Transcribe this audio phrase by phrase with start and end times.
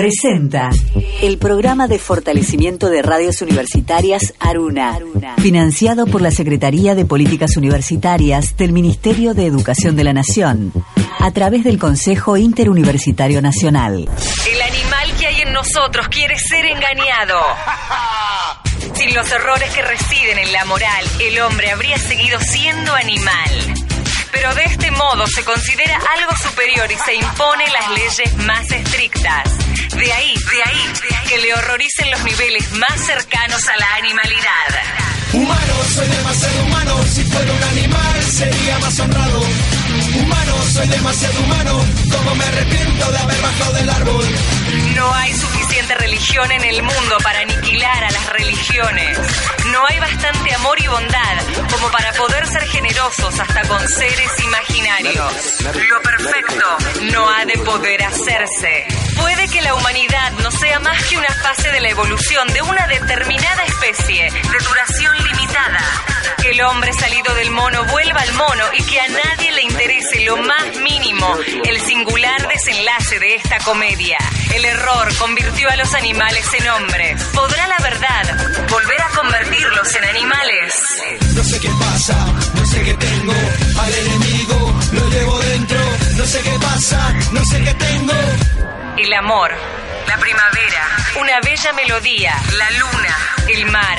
[0.00, 0.70] presenta
[1.20, 4.98] el programa de fortalecimiento de radios universitarias Aruna,
[5.42, 10.72] financiado por la Secretaría de Políticas Universitarias del Ministerio de Educación de la Nación,
[11.18, 14.08] a través del Consejo Interuniversitario Nacional.
[14.50, 17.38] El animal que hay en nosotros quiere ser engañado.
[18.94, 23.79] Sin los errores que residen en la moral, el hombre habría seguido siendo animal.
[24.32, 29.58] Pero de este modo se considera algo superior y se impone las leyes más estrictas.
[29.96, 30.92] De ahí, de ahí,
[31.28, 35.10] que le horroricen los niveles más cercanos a la animalidad.
[35.32, 37.02] Humano, soy demasiado humano.
[37.04, 39.40] Si fuera un animal, sería más honrado.
[40.20, 41.84] Humano, soy demasiado humano.
[42.10, 44.26] Como me arrepiento de haber bajado del árbol.
[45.00, 49.18] No hay suficiente religión en el mundo para aniquilar a las religiones.
[49.72, 51.38] No hay bastante amor y bondad
[51.70, 55.62] como para poder ser generosos hasta con seres imaginarios.
[55.88, 56.66] Lo perfecto
[57.12, 58.86] no ha de poder hacerse.
[59.18, 62.86] Puede que la humanidad no sea más que una fase de la evolución de una
[62.86, 65.80] determinada especie de duración limitada.
[66.42, 70.20] Que el hombre salido del mono vuelva al mono y que a nadie le interese
[70.26, 74.18] lo más mínimo el singular desenlace de esta comedia.
[74.54, 77.22] El error convirtió a los animales en hombres.
[77.34, 80.74] ¿Podrá la verdad volver a convertirlos en animales?
[81.34, 83.32] No sé qué pasa, no sé qué tengo.
[83.80, 85.78] Al enemigo lo llevo dentro.
[86.16, 88.12] No sé qué pasa, no sé qué tengo.
[88.96, 89.50] El amor,
[90.06, 90.84] la primavera,
[91.20, 93.16] una bella melodía, la luna,
[93.48, 93.98] el mar.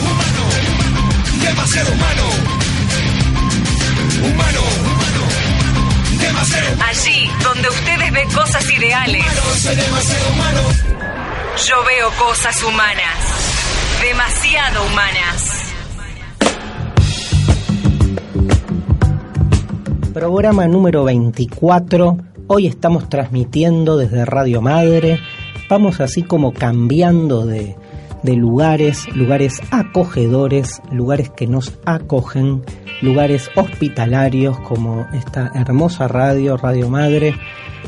[1.41, 2.23] demasiado humano.
[4.21, 5.21] Humano, humano,
[6.19, 9.41] demasiado Allí donde ustedes ven cosas ideales, humano.
[9.57, 10.61] Soy demasiado humano.
[11.67, 13.17] yo veo cosas humanas.
[14.01, 15.57] Demasiado humanas.
[20.13, 22.17] Programa número 24.
[22.47, 25.19] Hoy estamos transmitiendo desde Radio Madre.
[25.69, 27.77] Vamos así como cambiando de,
[28.23, 32.63] de lugares, lugares acogedores, lugares que nos acogen,
[33.01, 37.35] lugares hospitalarios como esta hermosa radio, Radio Madre,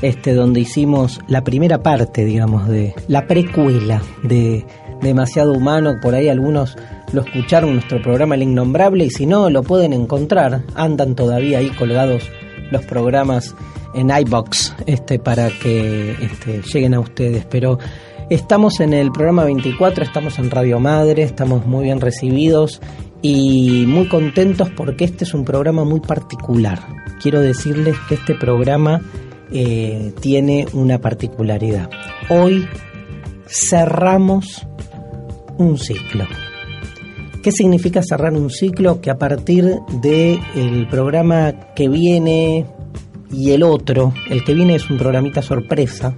[0.01, 4.65] este donde hicimos la primera parte, digamos, de la precuela de
[5.01, 5.95] Demasiado Humano.
[6.01, 6.77] Por ahí algunos
[7.11, 10.63] lo escucharon nuestro programa El Innombrable y si no, lo pueden encontrar.
[10.75, 12.29] Andan todavía ahí colgados
[12.71, 13.55] los programas
[13.93, 17.45] en iBox este, para que este, lleguen a ustedes.
[17.45, 17.77] Pero
[18.29, 22.81] estamos en el programa 24, estamos en Radio Madre, estamos muy bien recibidos
[23.21, 26.79] y muy contentos porque este es un programa muy particular.
[27.21, 29.01] Quiero decirles que este programa
[29.51, 31.89] eh, tiene una particularidad.
[32.29, 32.67] Hoy
[33.47, 34.67] cerramos
[35.57, 36.25] un ciclo.
[37.41, 39.01] ¿Qué significa cerrar un ciclo?
[39.01, 42.65] Que a partir del programa que viene
[43.31, 46.15] y el otro, el que viene es un programita sorpresa,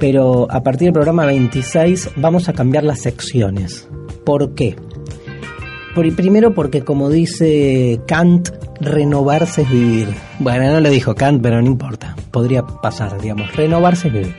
[0.00, 3.88] pero a partir del programa 26 vamos a cambiar las secciones.
[4.24, 4.74] ¿Por qué?
[5.94, 8.48] Por, primero porque como dice Kant,
[8.80, 10.08] renovarse es vivir.
[10.38, 12.16] Bueno, no lo dijo Kant, pero no importa.
[12.30, 13.54] Podría pasar, digamos.
[13.54, 14.34] Renovarse es vivir.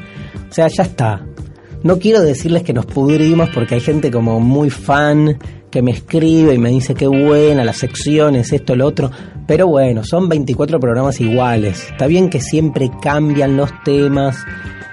[0.50, 1.26] O sea, ya está.
[1.84, 5.38] No quiero decirles que nos pudrimos porque hay gente como muy fan
[5.70, 9.10] que me escribe y me dice qué buena las secciones, esto, lo otro.
[9.48, 11.88] Pero bueno, son 24 programas iguales.
[11.90, 14.38] Está bien que siempre cambian los temas.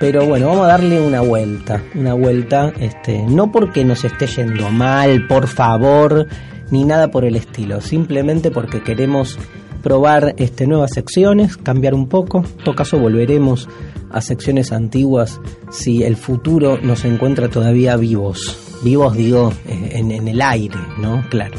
[0.00, 4.70] Pero bueno, vamos a darle una vuelta, una vuelta, este, no porque nos esté yendo
[4.70, 6.28] mal, por favor,
[6.70, 9.36] ni nada por el estilo, simplemente porque queremos
[9.82, 12.38] probar este, nuevas secciones, cambiar un poco.
[12.38, 13.69] En todo caso, volveremos
[14.10, 18.56] a secciones antiguas si el futuro nos encuentra todavía vivos.
[18.84, 21.24] Vivos, digo, eh, en, en el aire, ¿no?
[21.28, 21.59] Claro.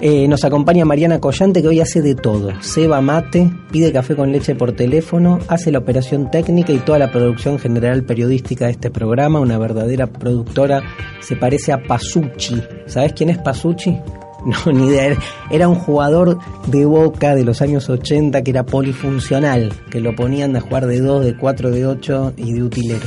[0.00, 2.50] Eh, nos acompaña Mariana Collante que hoy hace de todo.
[2.60, 7.12] Ceba mate, pide café con leche por teléfono, hace la operación técnica y toda la
[7.12, 9.40] producción general periodística de este programa.
[9.40, 10.82] Una verdadera productora.
[11.20, 12.62] Se parece a Pasucci.
[12.86, 13.98] ¿Sabes quién es Pasucci?
[14.44, 15.16] No, ni idea.
[15.50, 20.54] Era un jugador de boca de los años 80 que era polifuncional, que lo ponían
[20.54, 23.06] a jugar de 2, de 4, de 8 y de utilero.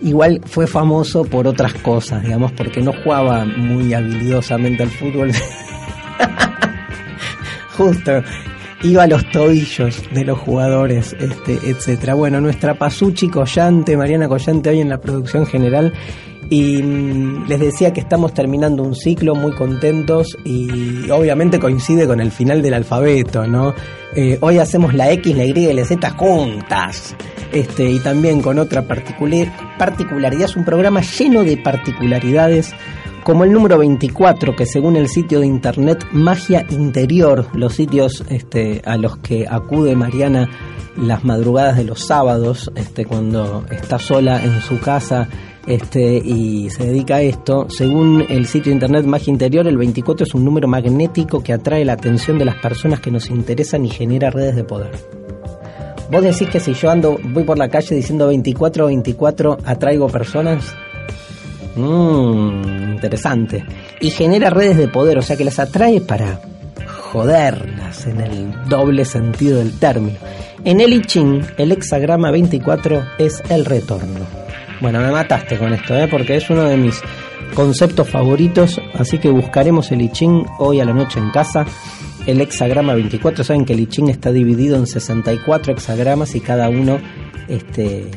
[0.00, 5.30] Igual fue famoso por otras cosas, digamos, porque no jugaba muy habilidosamente al fútbol.
[7.76, 8.22] Justo.
[8.82, 12.14] iba a los tobillos de los jugadores, este, etcétera.
[12.14, 15.92] Bueno, nuestra Pasuchi Collante, Mariana Collante, hoy en la producción general.
[16.48, 22.20] Y mm, les decía que estamos terminando un ciclo muy contentos y obviamente coincide con
[22.20, 23.72] el final del alfabeto, ¿no?
[24.16, 27.14] Eh, hoy hacemos la X, la Y y la Z juntas.
[27.52, 32.72] Este, y también con otra particularidad, es un programa lleno de particularidades
[33.24, 38.82] como el número 24, que según el sitio de internet Magia Interior, los sitios este,
[38.84, 40.48] a los que acude Mariana
[40.96, 45.28] las madrugadas de los sábados, este, cuando está sola en su casa
[45.66, 50.26] este, y se dedica a esto, según el sitio de internet Magia Interior, el 24
[50.26, 53.90] es un número magnético que atrae la atención de las personas que nos interesan y
[53.90, 54.90] genera redes de poder.
[56.10, 60.74] ¿Vos decís que si yo ando, voy por la calle diciendo 24, 24, atraigo personas?
[61.76, 63.64] Mmm, interesante.
[64.00, 66.40] Y genera redes de poder, o sea que las atrae para
[67.12, 70.18] joderlas en el doble sentido del término.
[70.64, 74.20] En el I Ching, el hexagrama 24 es el retorno.
[74.80, 76.06] Bueno, me mataste con esto, ¿eh?
[76.08, 77.00] porque es uno de mis
[77.54, 81.66] conceptos favoritos, así que buscaremos el I Ching hoy a la noche en casa.
[82.26, 86.68] El hexagrama 24, saben que el I Ching está dividido en 64 hexagramas y cada
[86.68, 86.98] uno
[87.48, 88.10] este, eh,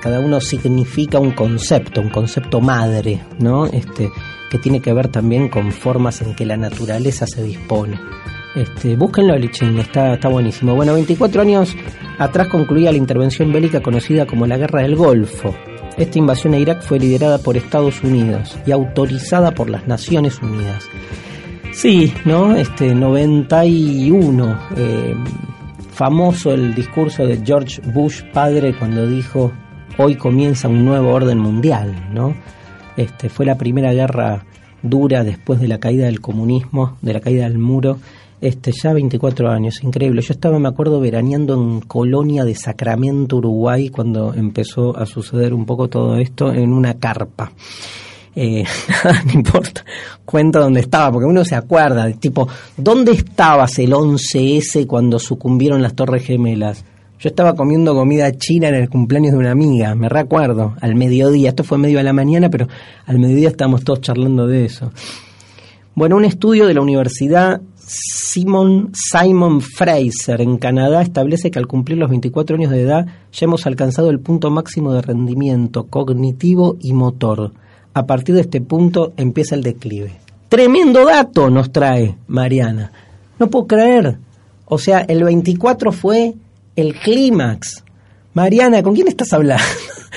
[0.00, 3.66] cada uno significa un concepto, un concepto madre, ¿no?
[3.66, 4.10] Este,
[4.50, 7.98] que tiene que ver también con formas en que la naturaleza se dispone.
[8.54, 10.74] Este, búsquenlo, Lichín, está, está buenísimo.
[10.74, 11.76] Bueno, 24 años
[12.18, 15.54] atrás concluía la intervención bélica conocida como la Guerra del Golfo.
[15.96, 20.88] Esta invasión a Irak fue liderada por Estados Unidos y autorizada por las Naciones Unidas.
[21.72, 22.56] Sí, ¿no?
[22.56, 24.58] Este 91
[25.96, 29.50] famoso el discurso de George Bush padre cuando dijo
[29.98, 32.34] hoy comienza un nuevo orden mundial, ¿no?
[32.96, 34.44] Este fue la primera guerra
[34.82, 37.98] dura después de la caída del comunismo, de la caída del muro.
[38.40, 40.20] Este, ya 24 años, increíble.
[40.20, 45.64] Yo estaba, me acuerdo, veraneando en Colonia de Sacramento, Uruguay, cuando empezó a suceder un
[45.64, 47.52] poco todo esto en una carpa
[48.36, 48.64] eh,
[49.26, 49.82] no importa,
[50.26, 52.46] cuenta dónde estaba, porque uno se acuerda, tipo,
[52.76, 56.84] ¿dónde estabas el 11S cuando sucumbieron las Torres Gemelas?
[57.18, 61.50] Yo estaba comiendo comida china en el cumpleaños de una amiga, me recuerdo, al mediodía,
[61.50, 62.68] esto fue medio a la mañana, pero
[63.06, 64.92] al mediodía estábamos todos charlando de eso.
[65.94, 71.98] Bueno, un estudio de la Universidad Simon, Simon Fraser en Canadá establece que al cumplir
[71.98, 76.92] los 24 años de edad ya hemos alcanzado el punto máximo de rendimiento cognitivo y
[76.92, 77.52] motor
[77.96, 80.20] a partir de este punto empieza el declive.
[80.50, 82.92] Tremendo dato nos trae Mariana.
[83.38, 84.18] No puedo creer.
[84.66, 86.34] O sea, el 24 fue
[86.76, 87.82] el clímax.
[88.34, 89.64] Mariana, ¿con quién estás hablando?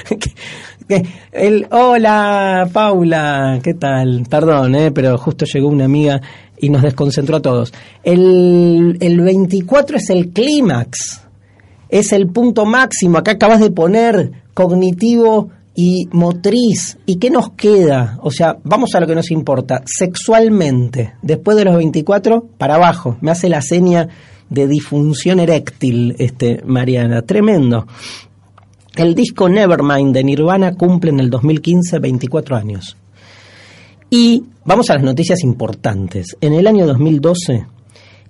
[1.31, 4.25] el, hola, Paula, ¿qué tal?
[4.29, 6.21] Perdón, eh, pero justo llegó una amiga
[6.57, 7.73] y nos desconcentró a todos.
[8.03, 11.21] El, el 24 es el clímax,
[11.87, 13.17] es el punto máximo.
[13.17, 16.97] Acá acabas de poner cognitivo y motriz.
[17.05, 18.19] ¿Y qué nos queda?
[18.21, 19.81] O sea, vamos a lo que nos importa.
[19.85, 23.17] Sexualmente, después de los 24, para abajo.
[23.21, 24.09] Me hace la seña
[24.49, 27.21] de disfunción eréctil, este, Mariana.
[27.21, 27.85] Tremendo.
[28.95, 32.97] El disco Nevermind de Nirvana cumple en el 2015 24 años.
[34.09, 36.35] Y vamos a las noticias importantes.
[36.41, 37.65] En el año 2012,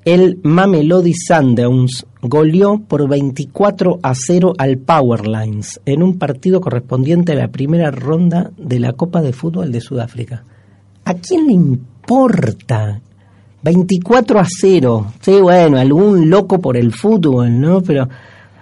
[0.05, 7.35] el Mamelody Sundowns goleó por 24 a 0 al Powerlines en un partido correspondiente a
[7.35, 10.43] la primera ronda de la Copa de Fútbol de Sudáfrica.
[11.05, 13.01] ¿A quién le importa?
[13.61, 15.13] 24 a 0.
[15.19, 17.81] Sí, bueno, algún loco por el fútbol, ¿no?
[17.81, 18.07] Pero,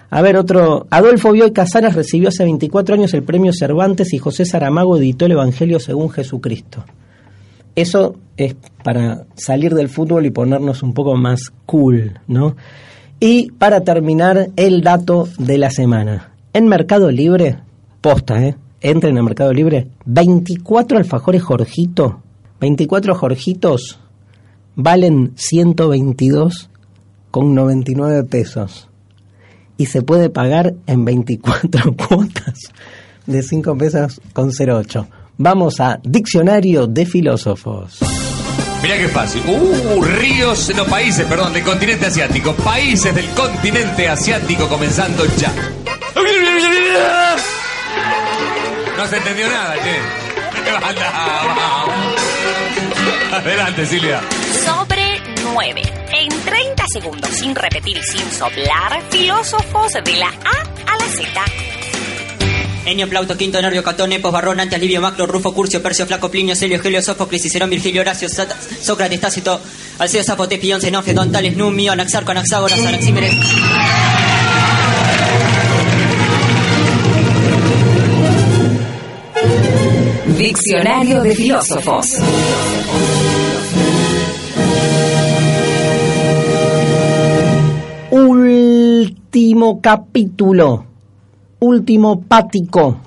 [0.10, 0.88] a ver, otro.
[0.90, 5.34] Adolfo Bioy Casares recibió hace 24 años el premio Cervantes y José Saramago editó el
[5.34, 6.84] Evangelio según Jesucristo.
[7.76, 12.56] Eso es para salir del fútbol y ponernos un poco más cool, ¿no?
[13.20, 16.32] Y para terminar, el dato de la semana.
[16.54, 17.60] En Mercado Libre,
[18.02, 18.56] posta, ¿eh?
[18.82, 22.22] Entren en Mercado Libre, 24 alfajores Jorgito,
[22.60, 24.00] 24 Jorgitos
[24.78, 26.70] valen 122
[27.32, 28.88] con 99 pesos.
[29.76, 32.72] Y se puede pagar en 24 cuotas
[33.26, 35.06] de 5 pesos con 08.
[35.38, 38.00] Vamos a Diccionario de Filósofos.
[38.82, 39.42] Mirá qué fácil.
[39.48, 42.54] Uh, ríos, no países, perdón, del continente asiático.
[42.54, 45.52] Países del continente asiático comenzando ya.
[48.96, 49.98] No se entendió nada, che.
[53.36, 54.22] Adelante, Silvia.
[55.48, 55.82] Sobre 9.
[56.14, 61.26] En 30 segundos, sin repetir y sin soplar, filósofos de la A a la Z.
[62.86, 66.56] Enio, Plauto, Quinto, Nervio, Catón, Epos, Barrón, Antes, Livio, Macro, Rufo, Curcio, Percio, Flaco, Plinio,
[66.56, 69.60] Celio, Helio, Sófocles, Cicerón, Virgilio, Horacio, Sócrates, Tácito,
[70.00, 73.36] Alceo, Zapote, Pion, Zenofio, Don Tales, Numio, Anaxarco, Anaxágoras, Anaxímenes.
[80.38, 82.06] Diccionario de filósofos.
[89.38, 90.86] Último capítulo.
[91.60, 92.98] Último pático.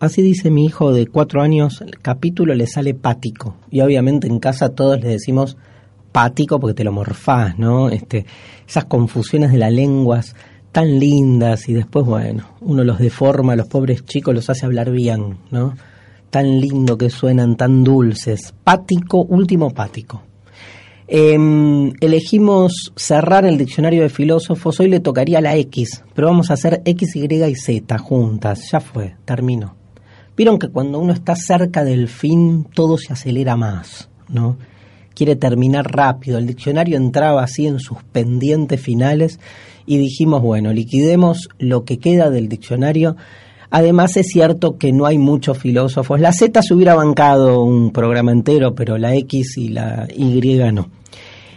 [0.00, 3.54] Así dice mi hijo de cuatro años, el capítulo le sale pático.
[3.70, 5.56] Y obviamente en casa todos le decimos
[6.10, 7.88] pático porque te lo morfás, ¿no?
[7.88, 8.26] Este,
[8.66, 10.34] esas confusiones de las lenguas
[10.72, 15.38] tan lindas y después, bueno, uno los deforma, los pobres chicos los hace hablar bien,
[15.52, 15.74] ¿no?
[16.30, 18.52] tan lindo que suenan, tan dulces.
[18.64, 20.20] Pático, último pático.
[21.08, 24.80] Em, elegimos cerrar el diccionario de filósofos.
[24.80, 28.70] Hoy le tocaría la X, pero vamos a hacer X, Y y Z juntas.
[28.72, 29.76] Ya fue, terminó.
[30.36, 34.56] Vieron que cuando uno está cerca del fin, todo se acelera más, ¿no?
[35.14, 36.38] Quiere terminar rápido.
[36.38, 39.38] El diccionario entraba así en sus pendientes finales
[39.86, 43.16] y dijimos, bueno, liquidemos lo que queda del diccionario
[43.70, 46.20] Además es cierto que no hay muchos filósofos.
[46.20, 50.40] La Z se hubiera bancado un programa entero, pero la X y la Y
[50.72, 50.88] no.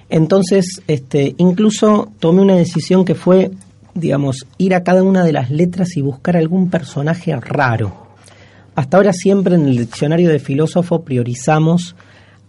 [0.10, 3.52] Entonces, este, incluso tomé una decisión que fue,
[3.94, 8.08] digamos, ir a cada una de las letras y buscar algún personaje raro.
[8.76, 11.96] Hasta ahora siempre en el diccionario de filósofo priorizamos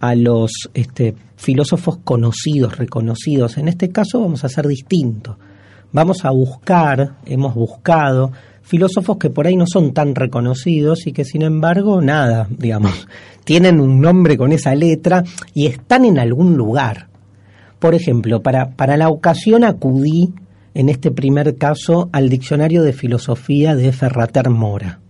[0.01, 3.59] a los este, filósofos conocidos, reconocidos.
[3.59, 5.37] En este caso vamos a hacer distinto.
[5.93, 8.33] Vamos a buscar, hemos buscado
[8.71, 13.09] filósofos que por ahí no son tan reconocidos y que sin embargo, nada, digamos,
[13.45, 17.09] tienen un nombre con esa letra y están en algún lugar.
[17.81, 20.33] Por ejemplo, para, para la ocasión acudí,
[20.75, 25.01] en este primer caso, al diccionario de filosofía de Ferrater Mora.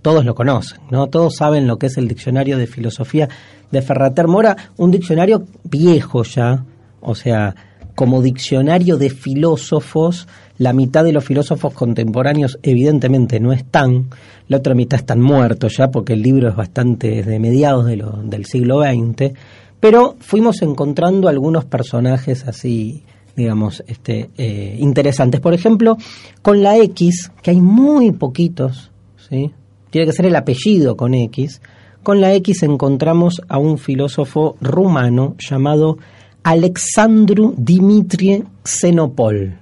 [0.00, 1.08] Todos lo conocen, ¿no?
[1.08, 3.28] Todos saben lo que es el diccionario de filosofía
[3.70, 6.64] de Ferrater Mora, un diccionario viejo ya,
[7.02, 7.54] o sea,
[7.94, 10.26] como diccionario de filósofos
[10.60, 14.10] la mitad de los filósofos contemporáneos evidentemente no están,
[14.46, 18.44] la otra mitad están muertos ya porque el libro es bastante de mediados de del
[18.44, 19.32] siglo XX,
[19.80, 25.40] pero fuimos encontrando algunos personajes así, digamos, este, eh, interesantes.
[25.40, 25.96] Por ejemplo,
[26.42, 28.90] con la X, que hay muy poquitos,
[29.30, 29.52] ¿sí?
[29.88, 31.62] tiene que ser el apellido con X,
[32.02, 35.96] con la X encontramos a un filósofo rumano llamado
[36.42, 39.56] Alexandru Dimitrie Xenopol.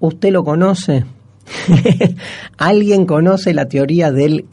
[0.00, 1.04] ¿Usted lo conoce?
[2.58, 4.46] ¿Alguien conoce la teoría del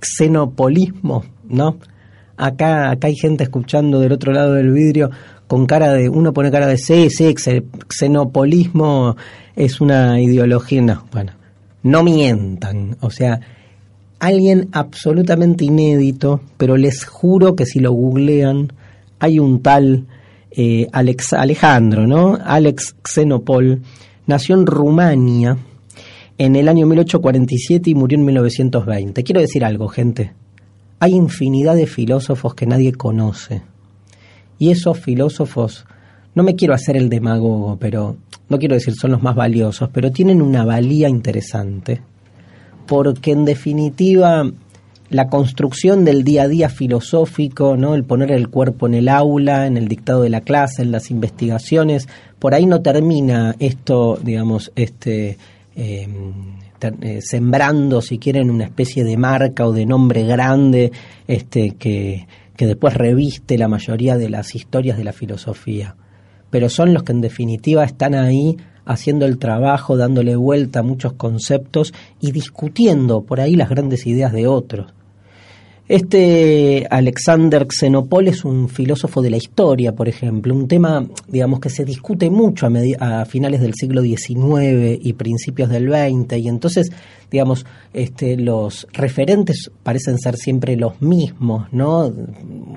[0.00, 1.24] xenopolismo?
[1.48, 1.78] ¿No?
[2.36, 5.10] Acá, acá hay gente escuchando del otro lado del vidrio
[5.48, 7.34] con cara de, uno pone cara de sí, sí,
[7.88, 9.16] xenopolismo
[9.56, 10.82] es una ideología.
[10.82, 11.32] No, bueno,
[11.82, 12.96] no mientan.
[13.00, 13.40] O sea,
[14.20, 18.72] alguien absolutamente inédito, pero les juro que si lo googlean,
[19.18, 20.06] hay un tal
[20.50, 22.38] eh, Alex, Alejandro, ¿no?
[22.44, 23.80] Alex Xenopol
[24.28, 25.56] nació en Rumania
[26.36, 29.24] en el año 1847 y murió en 1920.
[29.24, 30.32] Quiero decir algo, gente.
[31.00, 33.62] Hay infinidad de filósofos que nadie conoce.
[34.58, 35.86] Y esos filósofos,
[36.34, 38.16] no me quiero hacer el demagogo, pero
[38.48, 42.02] no quiero decir son los más valiosos, pero tienen una valía interesante.
[42.86, 44.48] Porque en definitiva
[45.10, 47.94] la construcción del día a día filosófico, ¿no?
[47.94, 51.10] el poner el cuerpo en el aula, en el dictado de la clase, en las
[51.10, 55.38] investigaciones, por ahí no termina esto, digamos, este,
[55.74, 60.92] em, eh, sembrando, si quieren, una especie de marca o de nombre grande
[61.26, 65.96] este, que, que después reviste la mayoría de las historias de la filosofía.
[66.50, 71.12] Pero son los que en definitiva están ahí haciendo el trabajo, dándole vuelta a muchos
[71.14, 74.94] conceptos y discutiendo por ahí las grandes ideas de otros.
[75.88, 81.70] Este Alexander Xenopol es un filósofo de la historia, por ejemplo, un tema, digamos, que
[81.70, 86.92] se discute mucho a, a, finales del siglo XIX y principios del XX, y entonces,
[87.30, 87.64] digamos,
[87.94, 92.12] este, los referentes parecen ser siempre los mismos, ¿no?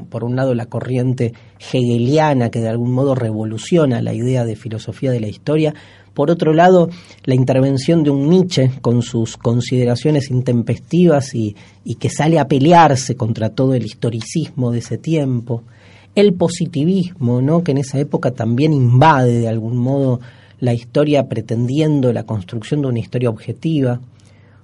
[0.10, 5.12] Por un lado, la corriente hegeliana, que de algún modo revoluciona la idea de filosofía
[5.12, 5.74] de la historia,
[6.14, 6.90] por otro lado,
[7.24, 11.56] la intervención de un Nietzsche con sus consideraciones intempestivas y,
[12.00, 15.64] que sale a pelearse contra todo el historicismo de ese tiempo.
[16.14, 17.64] El positivismo, ¿no?
[17.64, 20.20] que en esa época también invade de algún modo
[20.60, 24.02] la historia pretendiendo la construcción de una historia objetiva.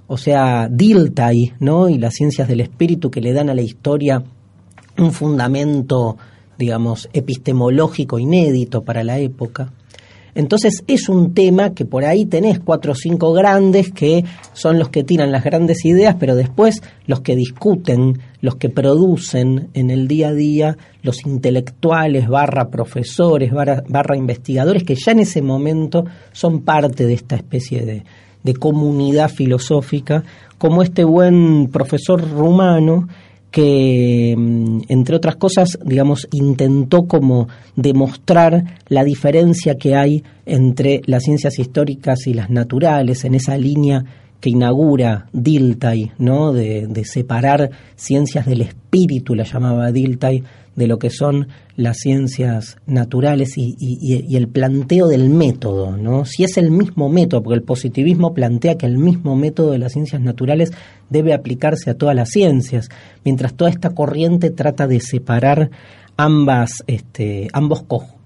[0.08, 1.88] O sea, Dilthey ¿no?
[1.88, 4.24] y las ciencias del espíritu que le dan a la historia
[4.98, 6.18] un fundamento,
[6.58, 9.72] digamos, epistemológico inédito para la época.
[10.38, 14.90] Entonces es un tema que por ahí tenés cuatro o cinco grandes que son los
[14.90, 20.08] que tiran las grandes ideas, pero después los que discuten, los que producen en el
[20.08, 26.06] día a día, los intelectuales, barra profesores, barra, barra investigadores, que ya en ese momento
[26.34, 28.04] son parte de esta especie de,
[28.44, 30.24] de comunidad filosófica,
[30.60, 33.08] como este buen profesor rumano
[33.52, 41.24] que, mm, entre otras cosas, digamos, intentó como demostrar la diferencia que hay entre las
[41.24, 44.04] ciencias históricas y las naturales en esa línea
[44.40, 46.54] que inaugura Dilthey, ¿no?
[46.54, 50.44] De, de, separar ciencias del espíritu, la llamaba Dilthey,
[50.78, 56.24] de lo que son las ciencias naturales y, el planteo del método, ¿no?
[56.24, 59.94] Si es el mismo método, porque el positivismo plantea que el mismo método de las
[59.94, 60.72] ciencias naturales
[61.10, 62.90] debe aplicarse a todas las ciencias,
[63.26, 65.72] mientras toda esta corriente trata de separar
[66.16, 67.82] ambas, este, ambos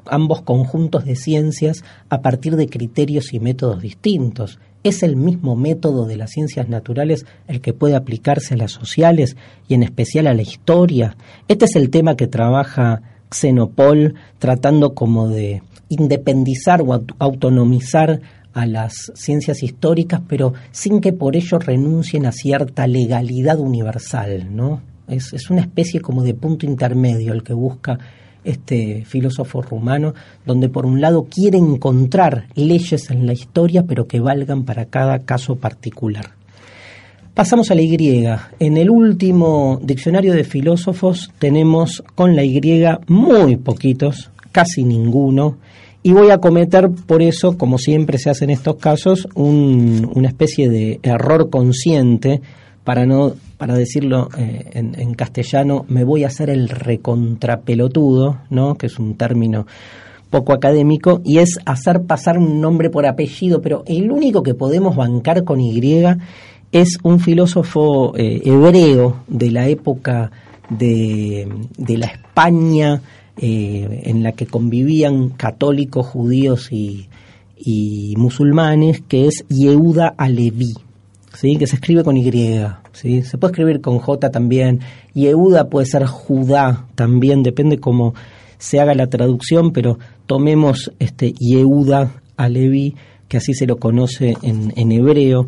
[0.05, 4.59] ambos conjuntos de ciencias a partir de criterios y métodos distintos.
[4.83, 9.37] ¿Es el mismo método de las ciencias naturales el que puede aplicarse a las sociales
[9.67, 11.15] y en especial a la historia?
[11.47, 18.21] Este es el tema que trabaja Xenopol tratando como de independizar o autonomizar
[18.53, 24.81] a las ciencias históricas, pero sin que por ello renuncien a cierta legalidad universal, ¿no?
[25.07, 27.99] Es, es una especie como de punto intermedio el que busca
[28.43, 30.13] este filósofo rumano,
[30.45, 35.19] donde por un lado quiere encontrar leyes en la historia, pero que valgan para cada
[35.19, 36.31] caso particular.
[37.33, 38.27] Pasamos a la Y.
[38.59, 42.59] En el último diccionario de filósofos tenemos con la Y
[43.07, 45.57] muy poquitos, casi ninguno,
[46.03, 50.29] y voy a cometer por eso, como siempre se hace en estos casos, un, una
[50.29, 52.41] especie de error consciente
[52.83, 58.73] para no para decirlo eh, en, castellano, me voy a hacer el recontrapelotudo, ¿no?
[58.73, 59.67] que es un término
[60.31, 64.95] poco académico, y es hacer pasar un nombre por apellido, pero el único que podemos
[64.95, 65.79] bancar con Y
[66.71, 70.31] es un filósofo eh, hebreo de la época
[70.71, 71.47] de,
[71.77, 72.99] de la España
[73.37, 80.73] eh, en la que convivían católicos, judíos y musulmanes, que es Yehuda Alevi,
[81.41, 81.57] ¿sí?
[81.57, 82.31] que se escribe con Y.
[82.93, 83.23] ¿sí?
[83.23, 84.79] Se puede escribir con J también.
[85.15, 88.13] Yehuda puede ser Judá también, depende cómo
[88.59, 92.95] se haga la traducción, pero tomemos este Yehuda Alevi,
[93.27, 95.47] que así se lo conoce en hebreo.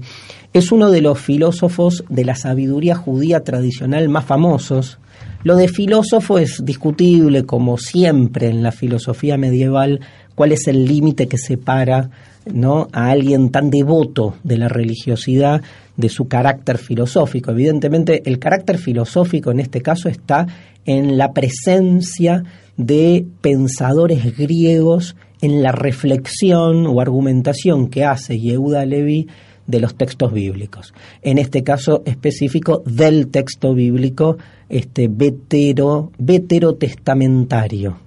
[0.51, 4.97] Es uno de los filósofos de la sabiduría judía tradicional más famosos.
[5.43, 9.99] Lo de filósofo es discutible, como siempre en la filosofía medieval,
[10.35, 12.09] cuál es el límite que separa
[12.51, 12.87] ¿no?
[12.91, 15.61] a alguien tan devoto de la religiosidad
[15.95, 17.51] de su carácter filosófico.
[17.51, 20.47] Evidentemente, el carácter filosófico en este caso está
[20.85, 22.43] en la presencia
[22.77, 29.27] de pensadores griegos en la reflexión o argumentación que hace Yehuda Levi
[29.67, 30.93] de los textos bíblicos.
[31.21, 34.37] En este caso específico del texto bíblico
[34.69, 37.97] este vetero, veterotestamentario.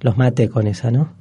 [0.00, 1.12] Los mate con esa, ¿no?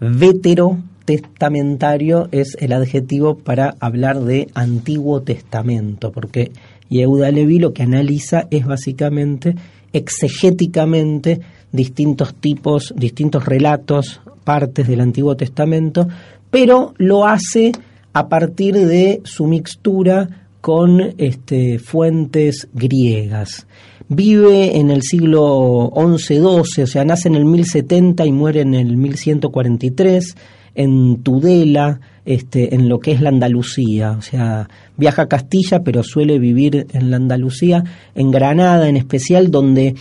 [0.00, 6.52] Vetero testamentario es el adjetivo para hablar de Antiguo Testamento, porque
[6.88, 9.56] Yehuda Levi lo que analiza es básicamente
[9.92, 11.40] exegéticamente
[11.72, 16.08] distintos tipos, distintos relatos, partes del Antiguo Testamento,
[16.50, 17.72] pero lo hace
[18.12, 23.66] a partir de su mixtura con este, fuentes griegas.
[24.08, 28.96] Vive en el siglo XI-XII, o sea, nace en el 1070 y muere en el
[28.96, 30.36] 1143
[30.74, 36.02] en Tudela, este, en lo que es la Andalucía, o sea, viaja a Castilla, pero
[36.02, 37.82] suele vivir en la Andalucía,
[38.14, 39.94] en Granada en especial, donde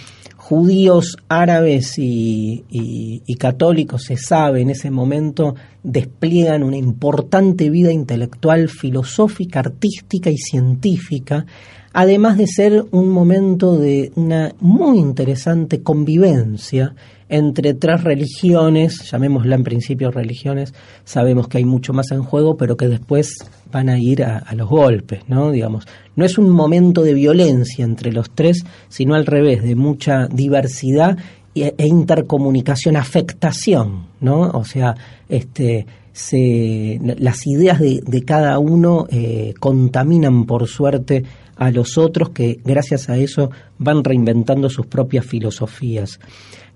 [0.52, 8.68] judíos, árabes y, y, católicos, se sabe en ese momento, despliegan una importante vida intelectual,
[8.68, 11.46] filosófica, artística y científica,
[11.94, 16.96] además de ser un momento de una muy interesante convivencia
[17.32, 20.74] entre tres religiones, llamémosla en principio religiones,
[21.06, 23.38] sabemos que hay mucho más en juego, pero que después
[23.72, 25.50] van a ir a, los golpes, ¿no?
[25.50, 30.28] Digamos, no es un momento de violencia entre los tres, sino al revés, de mucha
[30.28, 31.18] diversidad
[31.56, 34.42] e, intercomunicación, afectación, ¿no?
[34.50, 34.94] O sea,
[35.30, 41.24] este, se, las ideas de, de cada uno eh, contaminan por suerte
[41.56, 46.20] a los otros que gracias a eso van reinventando sus propias filosofías.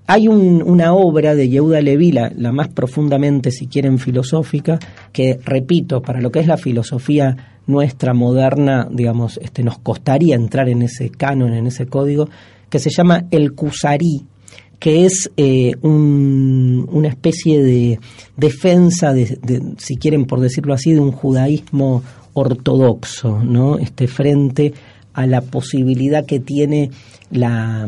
[0.08, 4.78] Hay un, una obra de Yehuda Levi, la, más profundamente, si quieren, filosófica,
[5.12, 10.70] que, repito, para lo que es la filosofía nuestra moderna, digamos, este, nos costaría entrar
[10.70, 12.30] en ese canon, en ese código,
[12.70, 14.22] que se llama El Kusari,
[14.78, 18.00] que es eh, una especie de
[18.38, 19.40] defensa, de,
[19.78, 23.80] si quieren por decirlo así, de un judaísmo ortodoxo, ¿no?
[23.80, 24.74] Este, frente
[25.14, 26.92] a la posibilidad que tiene
[27.32, 27.88] la,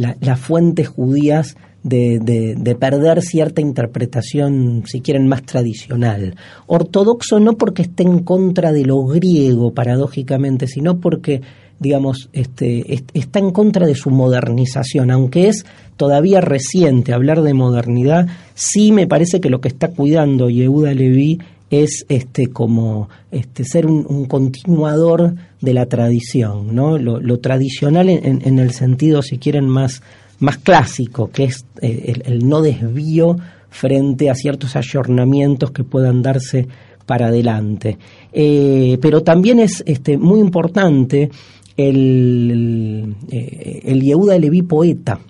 [0.00, 6.34] las fuentes judías de, perder cierta interpretación, si quieren, más tradicional.
[6.66, 11.40] Ortodoxo no porque esté en contra de lo griego, paradójicamente, sino porque,
[11.78, 15.64] digamos, este, está en contra de su modernización, aunque es
[15.96, 21.38] todavía reciente hablar de modernidad, sí me parece que lo que está cuidando Yehuda Levi
[21.70, 26.98] es este como este ser un, continuador de la tradición, ¿no?
[26.98, 30.02] Lo, tradicional en, el sentido, si quieren, más
[30.40, 33.36] más clásico, que es eh, el, no desvío
[33.68, 36.66] frente a ciertos ayornamientos que puedan darse
[37.06, 37.98] para adelante.
[38.32, 41.30] Eh, pero también es este, muy importante
[41.76, 45.20] el, el, el Yehuda Leví poeta,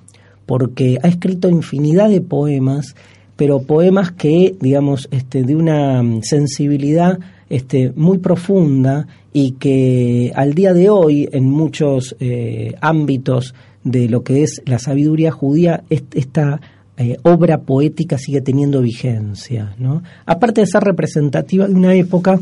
[0.47, 2.95] porque ha escrito infinidad de poemas,
[3.41, 10.75] pero poemas que, digamos, este, de una sensibilidad este, muy profunda y que al día
[10.75, 16.61] de hoy en muchos eh, ámbitos de lo que es la sabiduría judía, esta
[16.99, 20.03] eh, obra poética sigue teniendo vigencia, ¿no?
[20.27, 22.39] Aparte de ser representativa de una época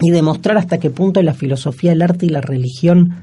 [0.00, 3.22] y demostrar hasta qué punto la filosofía, el arte y la religión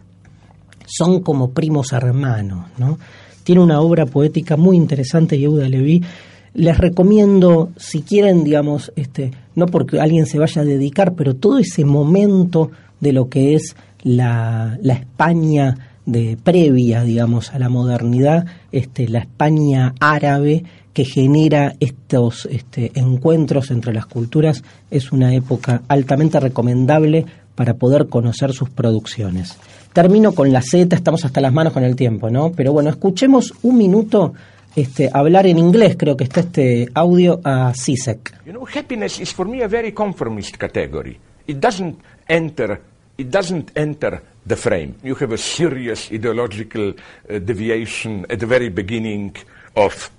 [0.86, 3.00] son como primos hermanos, ¿no?
[3.44, 6.02] Tiene una obra poética muy interesante, Yehuda Levi.
[6.56, 11.60] Les recomiendo, si quieren, digamos, este, no porque alguien se vaya a dedicar, pero todo
[11.60, 18.46] ese momento de lo que es la, la España de previa, digamos, a la modernidad,
[18.72, 20.64] este, la España árabe
[20.94, 28.08] que genera estos este, encuentros entre las culturas es una época altamente recomendable para poder
[28.08, 29.58] conocer sus producciones.
[29.92, 32.52] Termino con la Z, estamos hasta las manos con el tiempo, ¿no?
[32.52, 34.34] Pero bueno, escuchemos un minuto
[34.76, 38.46] este, hablar en inglés, creo que está este audio a Sisek.
[38.46, 41.18] You know, happiness is for me a very conformist category.
[41.48, 42.82] It doesn't enter,
[43.18, 44.96] it doesn't enter the frame.
[45.04, 49.36] You have a serious ideological uh, deviation at the very beginning
[49.76, 50.12] of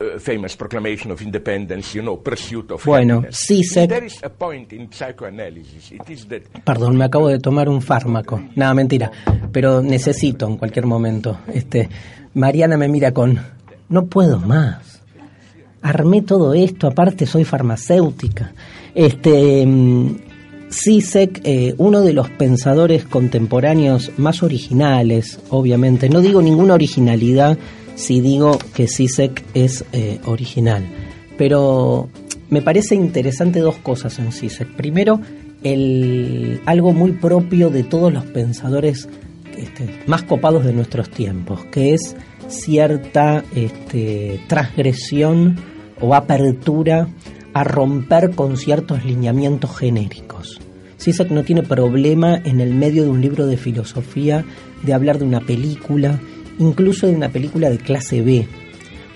[0.00, 3.86] uh, famous proclamation of independence, you know, pursuit of Bueno, sé.
[3.86, 5.92] There is a point in psychoanalysis.
[5.92, 8.42] It is that Perdón, me acabo de tomar un fármaco.
[8.56, 9.10] Nada, mentira.
[9.52, 11.38] Pero necesito en cualquier momento.
[11.52, 11.88] Este,
[12.34, 13.38] Mariana me mira con,
[13.88, 15.02] no puedo más.
[15.82, 18.52] Armé todo esto, aparte soy farmacéutica.
[18.94, 20.16] Este, mm,
[20.70, 26.08] Sisek, eh, uno de los pensadores contemporáneos más originales, obviamente.
[26.08, 27.58] No digo ninguna originalidad
[27.94, 30.82] si digo que Sisek es eh, original.
[31.36, 32.08] Pero
[32.48, 34.68] me parece interesante dos cosas en Sisek.
[34.76, 35.20] Primero,
[35.62, 39.08] el, algo muy propio de todos los pensadores
[39.56, 42.16] este, más copados de nuestros tiempos, que es
[42.48, 45.56] cierta este, transgresión
[46.00, 47.08] o apertura
[47.54, 50.60] a romper con ciertos lineamientos genéricos.
[50.96, 54.44] Sisek no tiene problema en el medio de un libro de filosofía
[54.82, 56.20] de hablar de una película,
[56.58, 58.46] incluso de una película de clase B,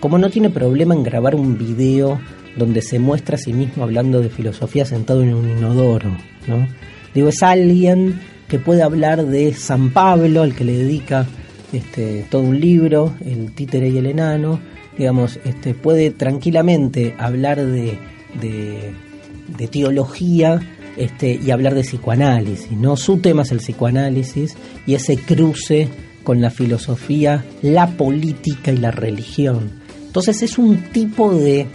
[0.01, 2.20] como no tiene problema en grabar un video
[2.57, 6.11] donde se muestra a sí mismo hablando de filosofía sentado en un inodoro,
[6.46, 6.66] ¿no?
[7.14, 11.27] Digo, es alguien que puede hablar de San Pablo, al que le dedica
[11.73, 14.61] este, todo un libro, El títere y el enano,
[14.97, 17.99] digamos, este, puede tranquilamente hablar de
[18.41, 20.61] de, teología
[20.97, 22.73] este, y hablar de psicoanálisis.
[22.73, 22.97] ¿no?
[22.97, 24.57] Su tema es el psicoanálisis
[24.87, 25.89] y ese cruce
[26.23, 29.71] con la filosofía, la política y la religión.
[30.07, 31.67] Entonces es un tipo de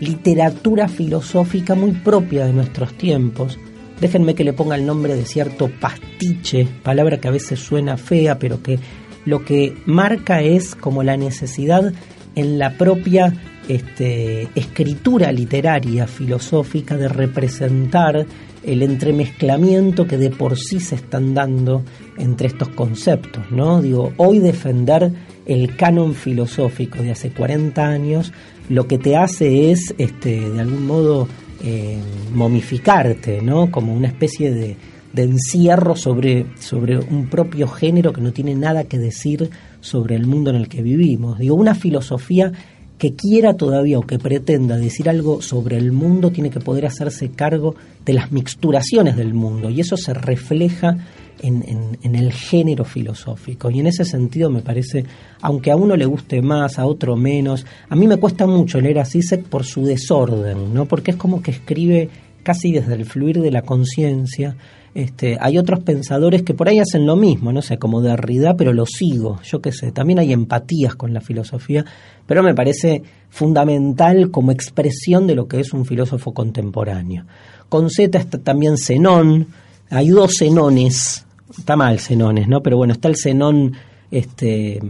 [0.00, 3.58] literatura filosófica muy propia de nuestros tiempos.
[4.00, 8.38] Déjenme que le ponga el nombre de cierto pastiche, palabra que a veces suena fea,
[8.38, 8.78] pero que
[9.24, 11.92] lo que marca es como la necesidad
[12.34, 13.34] en la propia
[13.68, 18.24] este, escritura literaria, filosófica, de representar
[18.62, 21.82] el entremezclamiento que de por sí se están dando
[22.16, 23.82] entre estos conceptos, ¿no?
[23.82, 25.12] Digo, hoy defender
[25.46, 28.32] el canon filosófico de hace 40 años
[28.68, 31.28] lo que te hace es, este, de algún modo,
[31.62, 31.98] eh,
[32.32, 33.70] momificarte, ¿no?
[33.70, 34.76] Como una especie de,
[35.16, 40.50] encierro sobre, sobre un propio género que no tiene nada que decir sobre el mundo
[40.50, 41.40] en el que vivimos.
[41.40, 42.52] Digo, una filosofía
[42.98, 47.30] que quiera todavía o que pretenda decir algo sobre el mundo tiene que poder hacerse
[47.30, 50.98] cargo de las mixturaciones del mundo y eso se refleja
[51.42, 55.04] en, el género filosófico y en ese sentido me parece,
[55.40, 58.98] aunque a uno le guste más, a otro menos, a mí me cuesta mucho leer
[58.98, 60.86] a Sisek por su desorden, ¿no?
[60.86, 62.08] porque es como que escribe
[62.42, 64.56] casi desde el fluir de la conciencia,
[64.94, 68.72] Este, hay otros pensadores que por ahí hacen lo mismo, no sé, como Derrida, pero
[68.72, 69.92] lo sigo, yo qué sé.
[69.92, 71.84] También hay empatías con la filosofía,
[72.26, 77.26] pero me parece fundamental como expresión de lo que es un filósofo contemporáneo.
[77.68, 79.48] Con Z está también Zenón,
[79.90, 82.62] hay dos Zenones, está mal Zenones, ¿no?
[82.62, 83.72] Pero bueno, está el Zenón
[84.10, 84.80] este,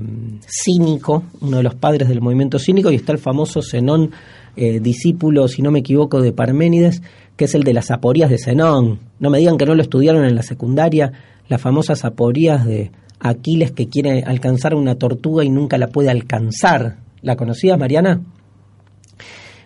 [0.46, 4.10] cínico, uno de los padres del movimiento cínico, y está el famoso Zenón,
[4.56, 7.02] eh, discípulo, si no me equivoco, de Parménides,
[7.36, 8.98] que es el de las aporías de Zenón.
[9.20, 11.12] No me digan que no lo estudiaron en la secundaria,
[11.48, 12.90] las famosas aporías de
[13.20, 16.96] Aquiles que quiere alcanzar una tortuga y nunca la puede alcanzar.
[17.22, 18.20] ¿La conocías, Mariana?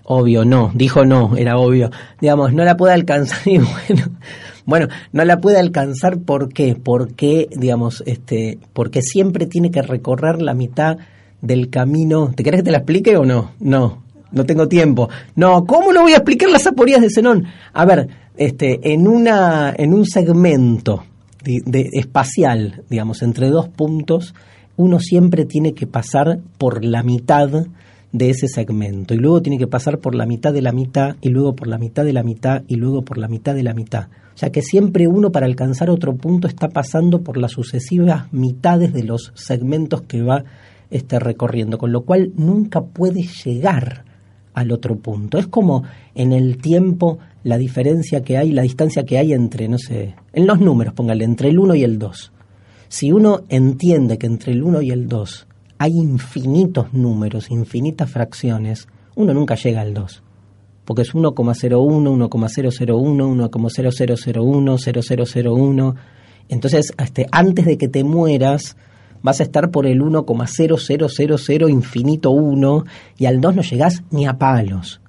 [0.05, 1.90] Obvio, no, dijo no, era obvio.
[2.20, 4.18] Digamos, no la puede alcanzar y bueno,
[4.64, 6.77] bueno, no la puede alcanzar ¿por qué?
[6.83, 10.98] Porque, digamos, este, porque siempre tiene que recorrer la mitad
[11.40, 12.33] del camino.
[12.35, 13.53] ¿Te querés que te la explique o no?
[13.61, 15.09] No, no tengo tiempo.
[15.37, 17.44] No, ¿cómo no voy a explicar las aporías de Zenón?
[17.72, 21.05] A ver, este, en una, en un segmento
[21.44, 24.35] de, espacial, digamos, entre dos puntos,
[24.77, 27.66] uno siempre tiene que pasar por la mitad
[28.12, 31.31] de ese segmento y luego tiene que pasar por la mitad de la mitad y
[31.31, 34.09] luego por la mitad de la mitad y luego por la mitad de la mitad.
[34.34, 39.04] Sea que siempre uno para alcanzar otro punto está pasando por las sucesivas mitades de
[39.04, 40.44] los segmentos que va
[40.90, 44.04] este, recorriendo, con lo cual nunca puede llegar
[44.54, 45.38] al otro punto.
[45.38, 49.78] Es como en el tiempo la diferencia que hay, la distancia que hay entre, no
[49.78, 52.32] sé, en los números, póngale, entre el 1 y el 2.
[52.88, 55.46] Si uno entiende que entre el 1 y el 2
[55.78, 60.22] hay infinitos números, infinitas fracciones, uno nunca llega al 2.
[60.84, 65.94] Porque es 1,01, 1,001, 1,0001, 0001.
[66.48, 68.76] Entonces, este, antes de que te mueras,
[69.22, 72.84] vas a estar por el 1,0000 infinito 1
[73.18, 75.00] y al 2 no llegás ni a palos.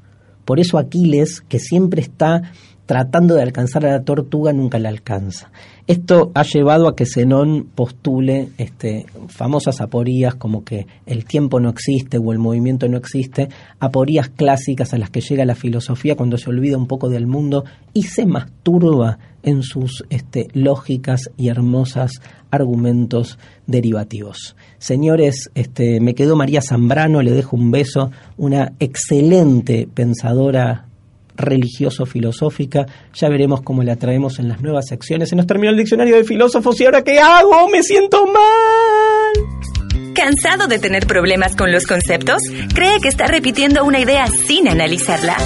[0.45, 2.43] Por eso Aquiles, que siempre está
[2.85, 5.51] tratando de alcanzar a la tortuga, nunca la alcanza.
[5.85, 11.69] Esto ha llevado a que Zenón postule este, famosas aporías como que el tiempo no
[11.69, 16.37] existe o el movimiento no existe, aporías clásicas a las que llega la filosofía cuando
[16.37, 22.21] se olvida un poco del mundo y se masturba en sus este, lógicas y hermosas
[22.49, 24.55] argumentos derivativos.
[24.77, 30.87] Señores, este, me quedó María Zambrano, le dejo un beso, una excelente pensadora
[31.35, 32.85] religioso-filosófica.
[33.13, 35.29] Ya veremos cómo la traemos en las nuevas secciones.
[35.29, 37.67] Se nos terminó el diccionario de filósofos y ahora ¿qué hago?
[37.69, 40.13] Me siento mal.
[40.13, 42.37] ¿Cansado de tener problemas con los conceptos?
[42.73, 45.37] ¿Cree que está repitiendo una idea sin analizarla?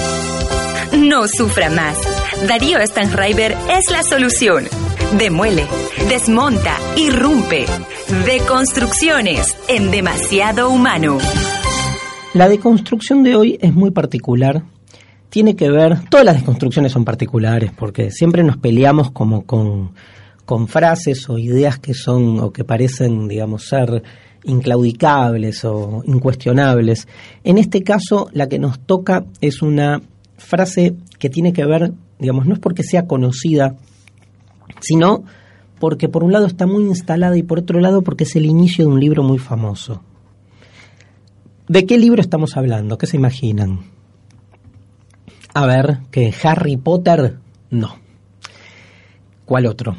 [0.92, 1.98] No sufra más.
[2.46, 4.64] Darío Stanraiver es la solución.
[5.18, 5.66] Demuele,
[6.08, 7.66] desmonta, irrumpe.
[8.26, 11.18] Deconstrucciones en demasiado humano.
[12.34, 14.62] La deconstrucción de hoy es muy particular
[15.30, 19.92] tiene que ver, todas las desconstrucciones son particulares, porque siempre nos peleamos como con,
[20.44, 24.02] con frases o ideas que son o que parecen, digamos, ser
[24.44, 27.06] inclaudicables o incuestionables.
[27.44, 30.00] En este caso, la que nos toca es una
[30.38, 33.76] frase que tiene que ver, digamos, no es porque sea conocida,
[34.80, 35.24] sino
[35.78, 38.86] porque por un lado está muy instalada y por otro lado porque es el inicio
[38.86, 40.02] de un libro muy famoso.
[41.68, 42.96] ¿De qué libro estamos hablando?
[42.96, 43.97] ¿Qué se imaginan?
[45.58, 47.36] A ver, que Harry Potter,
[47.70, 47.96] no.
[49.44, 49.96] ¿Cuál otro?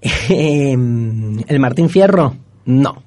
[0.30, 2.34] Em, ¿El Martín Fierro?
[2.64, 3.02] No.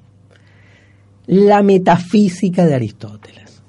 [1.26, 3.60] La metafísica de Aristóteles.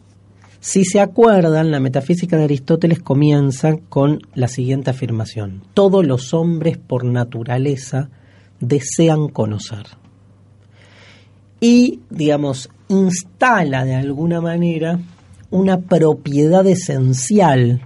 [0.60, 5.64] Si se acuerdan, la metafísica de Aristóteles comienza con la siguiente afirmación.
[5.74, 8.12] Todos los hombres por naturaleza
[8.60, 9.88] desean conocer.
[11.60, 15.00] Y, digamos, instala de alguna manera
[15.52, 17.82] una propiedad esencial,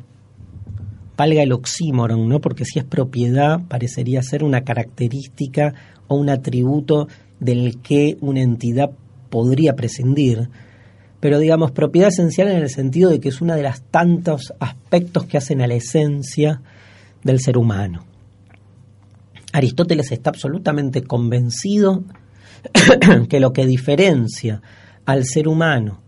[1.15, 2.41] valga el oxímoron, ¿no?
[2.41, 5.73] Porque si es propiedad, parecería ser una característica
[6.08, 7.08] o un atributo
[7.39, 8.91] del que una entidad
[9.30, 10.49] podría prescindir.
[11.19, 15.26] Pero digamos, propiedad esencial en el sentido de que es uno de los tantos aspectos
[15.26, 16.62] que hacen a la esencia
[17.23, 18.06] del ser humano.
[19.54, 22.04] Aristóteles está absolutamente convencido
[23.30, 24.62] que lo que diferencia
[25.06, 26.03] al ser humano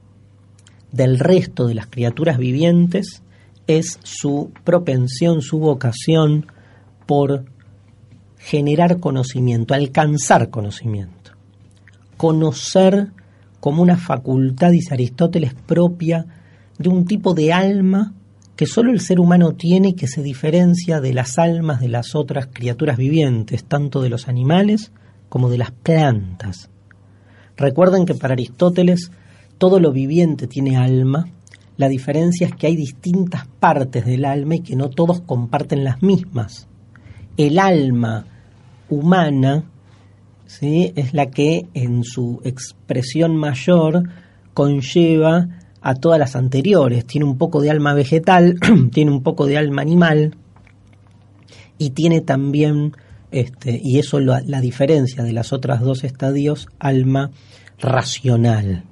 [0.95, 3.21] del resto de las criaturas vivientes
[3.67, 6.47] es su propensión, su vocación
[7.05, 7.45] por
[8.37, 11.31] generar conocimiento, alcanzar conocimiento.
[12.15, 13.09] Conocer
[13.59, 16.25] como una facultad, dice Aristóteles, propia
[16.77, 18.13] de un tipo de alma
[18.55, 22.15] que solo el ser humano tiene y que se diferencia de las almas de las
[22.15, 24.93] otras criaturas vivientes, tanto de los animales
[25.27, 26.69] como de las plantas.
[27.57, 29.11] Recuerden que para Aristóteles
[29.57, 31.27] todo lo viviente tiene alma,
[31.77, 36.01] la diferencia es que hay distintas partes del alma y que no todos comparten las
[36.01, 36.67] mismas.
[37.37, 38.25] el alma
[38.89, 39.63] humana
[40.45, 40.93] ¿sí?
[40.95, 44.03] es la que en su expresión mayor
[44.53, 45.47] conlleva
[45.81, 47.05] a todas las anteriores.
[47.05, 48.57] Tiene un poco de alma vegetal,
[48.91, 50.35] tiene un poco de alma animal
[51.77, 52.93] y tiene también,
[53.31, 57.31] este, y eso la, la diferencia de las otras dos estadios, alma
[57.79, 58.83] racional.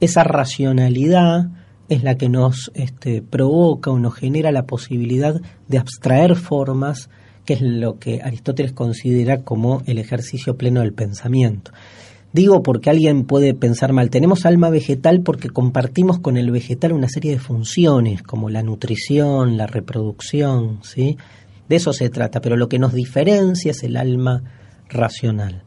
[0.00, 1.46] Esa racionalidad
[1.88, 7.10] es la que nos este, provoca o nos genera la posibilidad de abstraer formas,
[7.44, 11.72] que es lo que Aristóteles considera como el ejercicio pleno del pensamiento.
[12.32, 17.08] Digo porque alguien puede pensar mal, tenemos alma vegetal porque compartimos con el vegetal una
[17.08, 21.16] serie de funciones, como la nutrición, la reproducción, ¿sí?
[21.68, 24.42] De eso se trata, pero lo que nos diferencia es el alma
[24.88, 25.62] racional.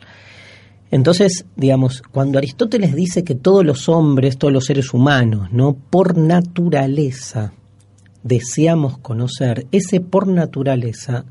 [0.90, 5.76] Entonces, digamos, cuando Aristóteles dice que todos los hombres, todos los seres humanos, ¿no?
[5.76, 7.54] Por naturaleza
[8.24, 11.26] deseamos conocer, ese por naturaleza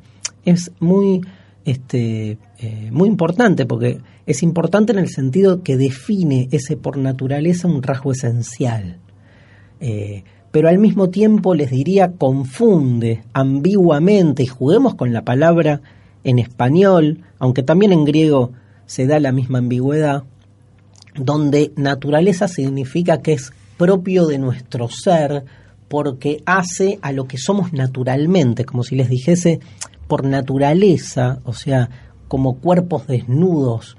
[0.44, 1.20] es muy,
[1.64, 7.68] este, eh, muy importante, porque es importante en el sentido que define ese por naturaleza
[7.68, 8.98] un rasgo esencial.
[9.80, 15.80] Eh, pero al mismo tiempo les diría confunde ambiguamente, y juguemos con la palabra
[16.24, 18.52] en español, aunque también en griego
[18.86, 20.24] se da la misma ambigüedad,
[21.14, 25.44] donde naturaleza significa que es propio de nuestro ser
[25.88, 29.60] porque hace a lo que somos naturalmente, como si les dijese
[30.08, 31.90] por naturaleza, o sea,
[32.28, 33.96] como cuerpos desnudos,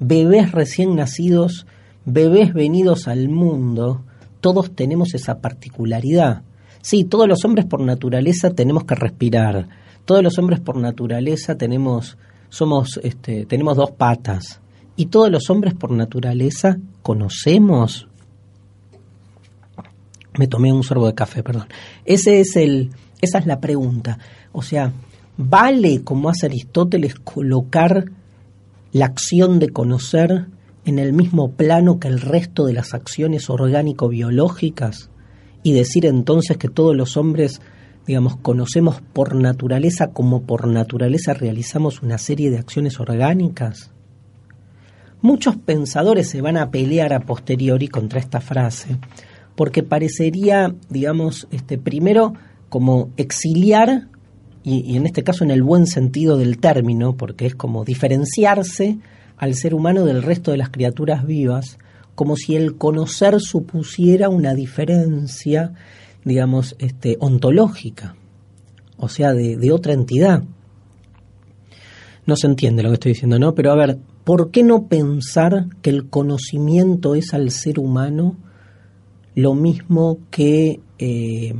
[0.00, 1.66] bebés recién nacidos,
[2.04, 4.04] bebés venidos al mundo,
[4.40, 6.42] todos tenemos esa particularidad.
[6.82, 9.68] Sí, todos los hombres por naturaleza tenemos que respirar,
[10.04, 12.16] todos los hombres por naturaleza tenemos
[12.48, 14.60] somos, este, tenemos dos patas
[14.96, 18.08] y todos los hombres por naturaleza conocemos.
[20.38, 21.68] Me tomé un sorbo de café, perdón.
[22.04, 24.18] Ese es el, esa es la pregunta.
[24.52, 24.92] O sea,
[25.36, 28.06] ¿vale, como hace Aristóteles, colocar
[28.92, 30.46] la acción de conocer
[30.84, 35.10] en el mismo plano que el resto de las acciones orgánico-biológicas?
[35.62, 37.60] Y decir entonces que todos los hombres
[38.06, 43.90] digamos, conocemos por naturaleza como por naturaleza realizamos una serie de acciones orgánicas?
[45.22, 48.96] Muchos pensadores se van a pelear a posteriori contra esta frase,
[49.56, 52.34] porque parecería, digamos, este, primero
[52.68, 54.08] como exiliar,
[54.62, 58.98] y, y en este caso en el buen sentido del término, porque es como diferenciarse
[59.36, 61.78] al ser humano del resto de las criaturas vivas,
[62.14, 65.72] como si el conocer supusiera una diferencia
[66.26, 68.16] digamos, este, ontológica,
[68.96, 70.42] o sea, de, otra entidad.
[72.26, 73.54] No se entiende lo que estoy diciendo, ¿no?
[73.54, 78.36] Pero a ver, ¿por qué no pensar que el conocimiento es al ser humano
[79.36, 81.54] lo mismo que, eh,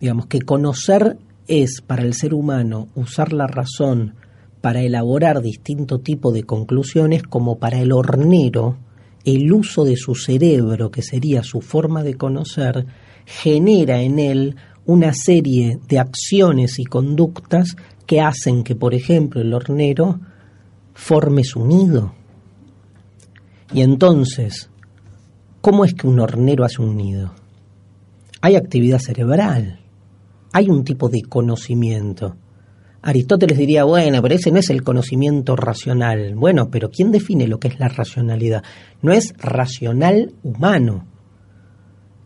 [0.00, 4.16] digamos, que conocer es para el ser humano usar la razón
[4.60, 8.76] para elaborar distinto tipo de conclusiones como para el hornero
[9.24, 12.86] el uso de su cerebro, que sería su forma de conocer,
[13.24, 19.54] genera en él una serie de acciones y conductas que hacen que, por ejemplo, el
[19.54, 20.20] hornero
[20.94, 22.14] forme su nido.
[23.72, 24.70] Y entonces,
[25.60, 27.32] ¿cómo es que un hornero hace un nido?
[28.40, 29.80] Hay actividad cerebral,
[30.52, 32.36] hay un tipo de conocimiento.
[33.02, 36.34] Aristóteles diría, bueno, pero ese no es el conocimiento racional.
[36.34, 38.62] Bueno, pero ¿quién define lo que es la racionalidad?
[39.00, 41.06] No es racional humano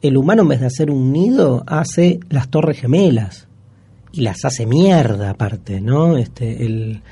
[0.07, 3.49] el humano en vez de hacer un nido hace las torres gemelas
[4.13, 6.17] y las hace mierda aparte, ¿no?
[6.17, 7.03] Este, el,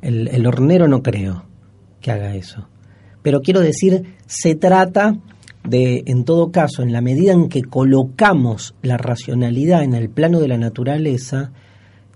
[0.00, 1.44] el, hornero no creo
[2.00, 2.68] que haga eso.
[3.22, 5.16] Pero quiero decir, se trata
[5.64, 10.40] de, en todo caso, en la medida en que colocamos la racionalidad en el plano
[10.40, 11.52] de la naturaleza,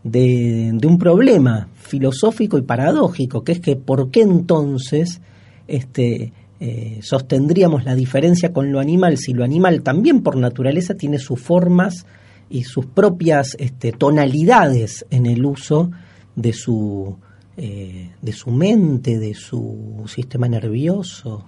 [0.02, 5.20] de, de, un problema filosófico y paradójico, que es que ¿por qué entonces
[5.68, 11.18] este, eh, sostendríamos la diferencia con lo animal si lo animal también por naturaleza tiene
[11.18, 12.06] sus formas
[12.48, 15.90] y sus propias este, tonalidades en el uso
[16.34, 17.16] de su,
[17.56, 21.44] eh, de su mente, de su sistema nervioso.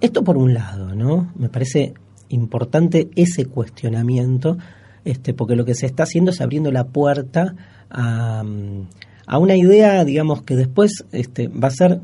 [0.00, 1.32] Esto por un lado, ¿no?
[1.36, 1.94] Me parece
[2.30, 4.58] importante ese cuestionamiento,
[5.04, 7.54] este, porque lo que se está haciendo es abriendo la puerta
[7.90, 8.42] a,
[9.26, 12.00] a una idea, digamos, que después este, va a ser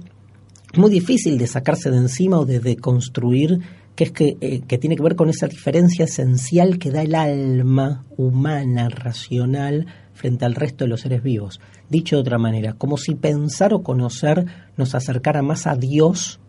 [0.78, 3.60] muy difícil de sacarse de encima o de deconstruir,
[3.94, 7.14] que es que, eh, que tiene que ver con esa diferencia esencial que da el
[7.14, 11.60] alma humana, racional, frente al resto de los seres vivos.
[11.90, 14.46] Dicho de otra manera, como si pensar o conocer
[14.76, 16.40] nos acercara más a Dios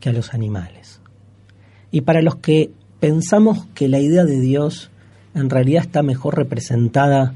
[0.00, 1.00] que a los animales.
[1.90, 2.70] Y para los que
[3.00, 4.90] pensamos que la idea de Dios
[5.34, 7.34] en realidad está mejor representada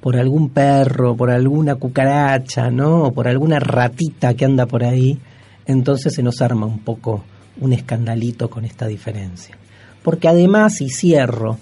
[0.00, 3.04] por algún perro, por alguna cucaracha, ¿no?
[3.04, 5.18] O por alguna ratita que anda por ahí,
[5.66, 7.24] entonces se nos arma un poco
[7.60, 9.56] un escandalito con esta diferencia.
[10.02, 11.58] Porque además, y cierro,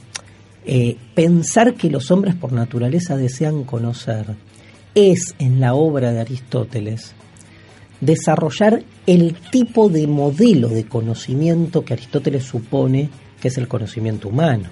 [0.64, 4.36] eh, pensar que los hombres por naturaleza desean conocer
[4.94, 7.14] es en la obra de Aristóteles
[8.00, 14.68] desarrollar el tipo de modelo de conocimiento que Aristóteles supone que es el conocimiento humano.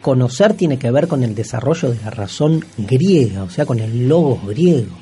[0.00, 4.08] Conocer tiene que ver con el desarrollo de la razón griega, o sea, con el
[4.08, 4.96] logos griego.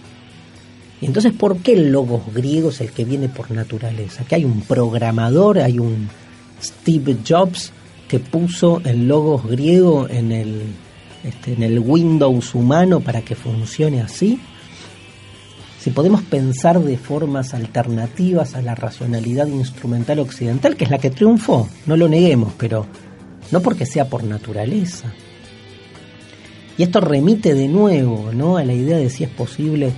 [1.01, 4.25] Y entonces, ¿por qué el logos griego es el que viene por naturaleza?
[4.25, 6.09] Que hay un programador, hay un
[6.63, 7.73] Steve Jobs
[8.07, 10.63] que puso el logos griego en el,
[11.25, 14.39] este, en el Windows humano para que funcione así
[15.81, 21.09] si podemos pensar de formas alternativas a la racionalidad instrumental occidental, que es la que
[21.09, 22.87] triunfó, no lo neguemos, pero
[23.51, 25.11] no porque sea por naturaleza.
[26.77, 28.59] Y esto remite de nuevo ¿no?
[28.59, 29.91] a la idea de si es posible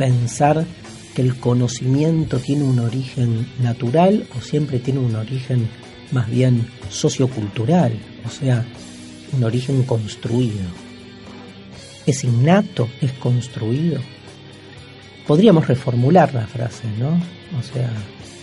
[0.00, 0.64] pensar
[1.14, 5.68] que el conocimiento tiene un origen natural o siempre tiene un origen
[6.10, 7.92] más bien sociocultural,
[8.26, 8.64] o sea,
[9.36, 10.64] un origen construido.
[12.06, 12.88] ¿Es innato?
[13.02, 14.00] ¿Es construido?
[15.30, 17.10] podríamos reformular la frase, ¿no?
[17.56, 17.88] O sea,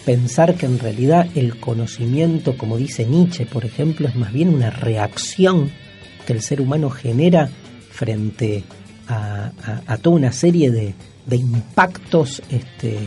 [0.05, 4.69] pensar que en realidad el conocimiento, como dice Nietzsche, por ejemplo, es más bien una
[4.69, 5.69] reacción
[6.25, 7.49] que el ser humano genera
[7.91, 8.63] frente
[9.09, 9.51] a,
[10.01, 10.93] toda una serie de,
[11.35, 12.97] impactos este,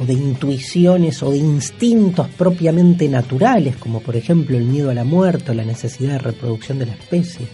[0.00, 5.04] o de intuiciones o de instintos propiamente naturales, como por ejemplo el miedo a la
[5.04, 7.46] muerte o la necesidad de reproducción de la especie.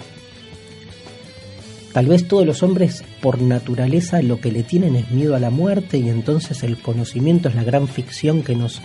[1.92, 5.50] Tal vez todos los hombres por naturaleza lo que le tienen es miedo a la
[5.50, 8.80] muerte y entonces el conocimiento es la gran ficción que nos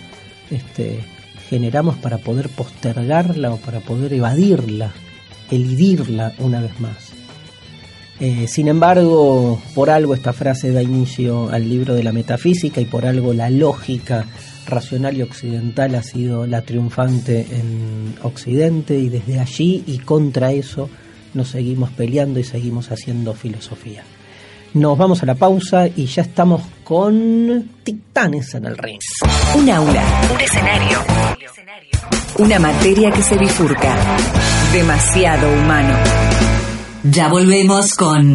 [0.50, 1.00] este,
[1.48, 4.92] generamos para poder postergarla o para poder evadirla,
[5.50, 7.09] elidirla una vez más.
[8.20, 12.84] Eh, sin embargo, por algo esta frase da inicio al libro de la metafísica y
[12.84, 14.26] por algo la lógica
[14.66, 20.90] racional y occidental ha sido la triunfante en Occidente y desde allí y contra eso
[21.32, 24.02] nos seguimos peleando y seguimos haciendo filosofía.
[24.74, 29.00] Nos vamos a la pausa y ya estamos con Titanes en el ring.
[29.56, 30.98] Un aula, un escenario,
[32.38, 33.96] una materia que se bifurca.
[34.72, 36.59] Demasiado humano.
[37.02, 38.34] Ya volvemos con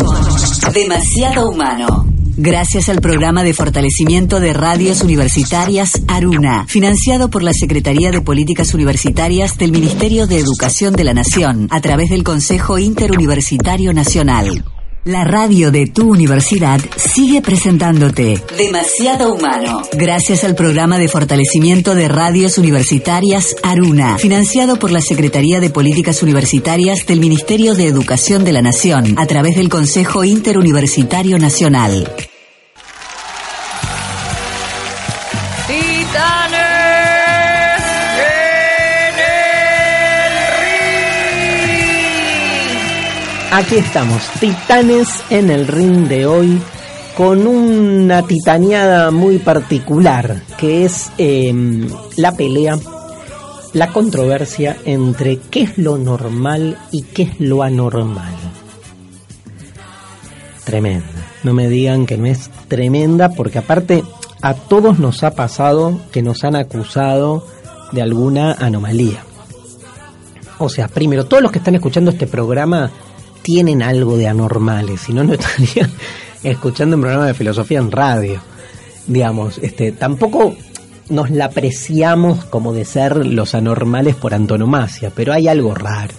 [0.74, 2.08] Demasiado humano.
[2.36, 8.74] Gracias al programa de fortalecimiento de radios universitarias Aruna, financiado por la Secretaría de Políticas
[8.74, 14.66] Universitarias del Ministerio de Educación de la Nación, a través del Consejo Interuniversitario Nacional.
[15.06, 19.84] La radio de tu universidad sigue presentándote Demasiado Humano.
[19.94, 26.24] Gracias al programa de fortalecimiento de radios universitarias Aruna, financiado por la Secretaría de Políticas
[26.24, 32.12] Universitarias del Ministerio de Educación de la Nación, a través del Consejo Interuniversitario Nacional.
[43.58, 46.62] Aquí estamos, titanes en el ring de hoy,
[47.16, 51.88] con una titaneada muy particular, que es em,
[52.18, 52.78] la pelea,
[53.72, 58.34] la controversia entre qué es lo normal y qué es lo anormal.
[60.66, 61.06] Tremenda,
[61.46, 64.04] no me digan que no es tremenda, porque aparte
[64.42, 67.48] a todos nos ha pasado que nos han acusado
[67.94, 69.24] de alguna anomalía.
[70.58, 72.92] O sea, primero, todos los que están escuchando este programa
[73.46, 75.92] tienen algo de anormales, si no, no estarían
[76.44, 78.42] escuchando un programa de filosofía en radio.
[79.06, 80.56] Digamos, este, tampoco
[81.10, 86.16] nos la apreciamos como de ser los anormales por antonomasia, pero hay algo raro.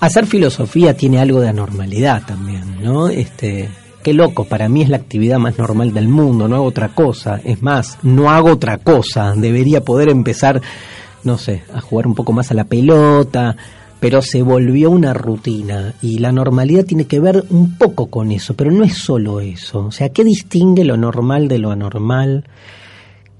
[0.00, 3.08] Hacer filosofía tiene algo de anormalidad también, ¿no?
[3.08, 3.70] Este,
[4.02, 7.40] qué loco, para mí es la actividad más normal del mundo, no hago otra cosa.
[7.42, 9.32] Es más, no hago otra cosa.
[9.34, 10.60] Debería poder empezar,
[11.24, 13.56] no sé, a jugar un poco más a la pelota,
[14.00, 18.54] pero se volvió una rutina y la normalidad tiene que ver un poco con eso,
[18.54, 19.86] pero no es solo eso.
[19.86, 22.44] O sea, ¿qué distingue lo normal de lo anormal?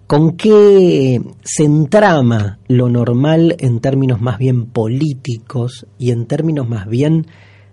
[0.07, 6.89] ¿Con qué se entrama lo normal en términos más bien políticos y en términos más
[6.89, 7.27] bien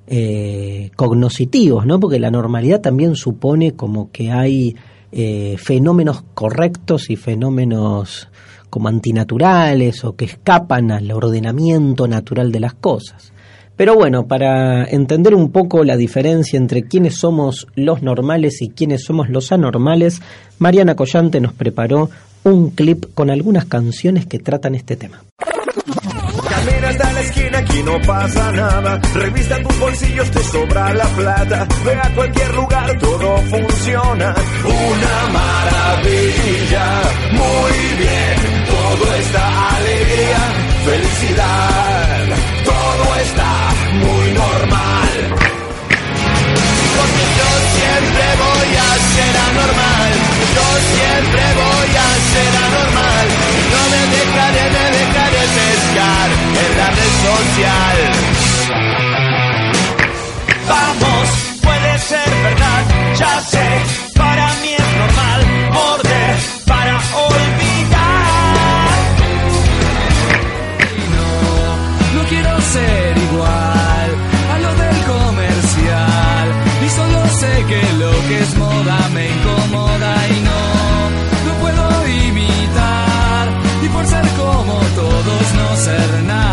[0.08, 0.92] eh?
[1.86, 2.00] ¿no?
[2.00, 4.76] Porque la normalidad también supone como que hay
[5.12, 8.30] eh, fenómenos correctos y fenómenos
[8.70, 13.32] como antinaturales o que escapan al ordenamiento natural de las cosas.
[13.76, 19.04] Pero bueno, para entender un poco la diferencia entre quiénes somos los normales y quiénes
[19.04, 20.22] somos los anormales,
[20.60, 22.10] Mariana Collante nos preparó
[22.44, 25.24] un clip con algunas canciones que tratan este tema.
[26.50, 29.02] Camina hasta la esquina, aquí no pasa nada.
[29.14, 31.68] Revista tus bolsillos, te sobra la plata.
[31.84, 34.36] Ve a cualquier lugar, todo funciona.
[34.64, 37.02] Una maravilla,
[37.34, 38.55] muy bien.
[38.86, 39.46] Todo está
[39.78, 40.42] alegría,
[40.86, 42.26] felicidad.
[42.64, 43.52] Todo está
[44.04, 45.14] muy normal.
[46.98, 50.12] Porque yo siempre voy a ser anormal.
[50.56, 53.26] Yo siempre voy a ser anormal.
[53.74, 56.28] No me dejaré, me dejaré pescar
[56.64, 57.98] en la red social.
[60.74, 61.26] Vamos,
[61.66, 62.84] puede ser verdad,
[63.20, 63.68] ya sé.
[64.16, 65.40] Para mí es normal
[65.74, 66.36] morder
[66.68, 67.35] para olvidar.
[78.56, 80.60] Moda me incomoda y no,
[81.46, 83.50] no puedo imitar.
[83.84, 86.45] Y por ser como todos, no ser nadie.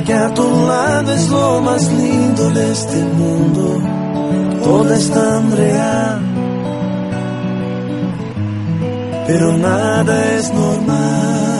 [0.00, 3.82] Aquí a tu lado es lo más lindo de este mundo.
[4.64, 6.20] Todo es tan real.
[9.26, 11.59] Pero nada es normal.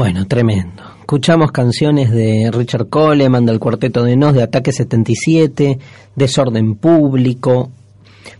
[0.00, 0.82] Bueno, tremendo.
[1.00, 5.78] Escuchamos canciones de Richard Coleman, del Cuarteto de Nos, de Ataque 77,
[6.16, 7.70] Desorden Público,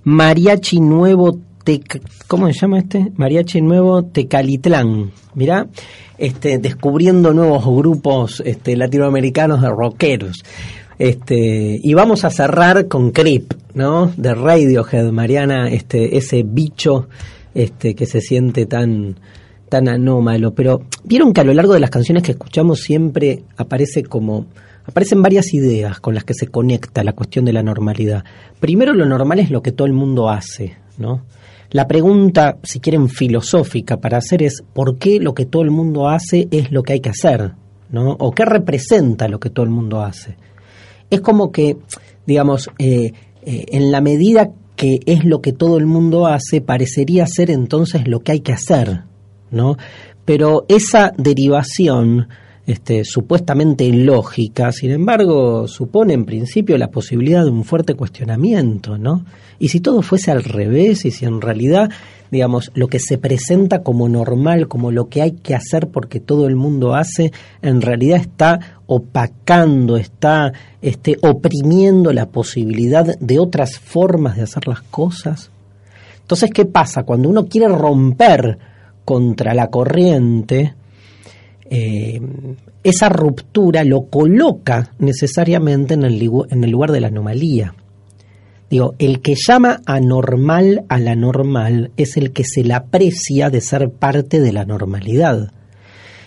[0.05, 1.39] Mariachi Nuevo.
[2.29, 3.13] ¿Cómo se llama este?
[3.15, 5.13] Mariachi Nuevo Tecalitlán.
[5.35, 5.67] Mirá,
[6.17, 10.43] este, descubriendo nuevos grupos este, latinoamericanos de rockeros.
[10.99, 14.11] Este, y vamos a cerrar con Creep, ¿no?
[14.17, 17.11] De Radiohead, Mariana, este, ese bicho
[17.55, 19.17] este, que se siente tan,
[19.71, 20.53] tan anómalo.
[20.53, 24.45] Pero vieron que a lo largo de las canciones que escuchamos siempre aparece como
[24.85, 28.25] aparecen varias ideas con las que se conecta la cuestión de la normalidad.
[28.59, 31.23] Primero, lo normal es lo que todo el mundo hace, ¿no?
[31.71, 36.09] La pregunta, si quieren, filosófica para hacer es ¿por qué lo que todo el mundo
[36.09, 37.53] hace es lo que hay que hacer?
[37.91, 38.17] ¿no?
[38.19, 40.37] ¿O qué representa lo que todo el mundo hace?
[41.11, 41.77] Es como que,
[42.27, 43.13] digamos, eh,
[43.43, 48.09] eh, en la medida que es lo que todo el mundo hace, parecería ser entonces
[48.09, 49.03] lo que hay que hacer,
[49.51, 49.77] ¿no?
[50.25, 52.29] Pero esa derivación
[52.71, 59.25] este, supuestamente lógica, sin embargo, supone en principio la posibilidad de un fuerte cuestionamiento, ¿no?
[59.59, 61.91] Y si todo fuese al revés, y si en realidad,
[62.31, 66.47] digamos, lo que se presenta como normal, como lo que hay que hacer porque todo
[66.47, 74.37] el mundo hace, en realidad está opacando, está este, oprimiendo la posibilidad de otras formas
[74.37, 75.51] de hacer las cosas.
[76.21, 77.03] Entonces, ¿qué pasa?
[77.03, 78.70] Cuando uno quiere romper
[79.05, 80.75] contra la corriente,
[81.69, 82.21] eh,
[82.83, 87.75] esa ruptura lo coloca necesariamente en el, lugar de la anomalía.
[88.69, 93.61] Digo, el que llama anormal a la normal es el que se la aprecia de
[93.61, 95.53] ser parte de la normalidad.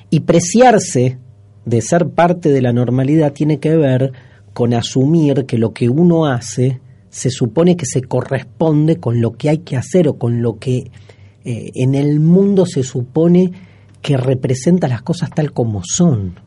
[0.09, 1.17] Y preciarse
[1.65, 4.11] de ser parte de la normalidad tiene que ver
[4.53, 9.49] con asumir que lo que uno hace se supone que se corresponde con lo que
[9.49, 10.91] hay que hacer o con lo que
[11.46, 13.52] eh, en el mundo se supone
[14.02, 16.39] que representa las cosas tal como son.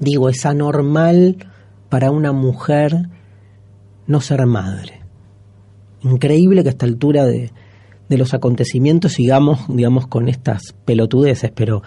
[0.00, 1.48] Digo, es anormal
[1.88, 3.08] para una mujer
[4.06, 5.00] no ser madre.
[6.02, 7.50] Increíble que a esta altura de,
[8.08, 11.82] de los acontecimientos sigamos, digamos, con estas pelotudeces, pero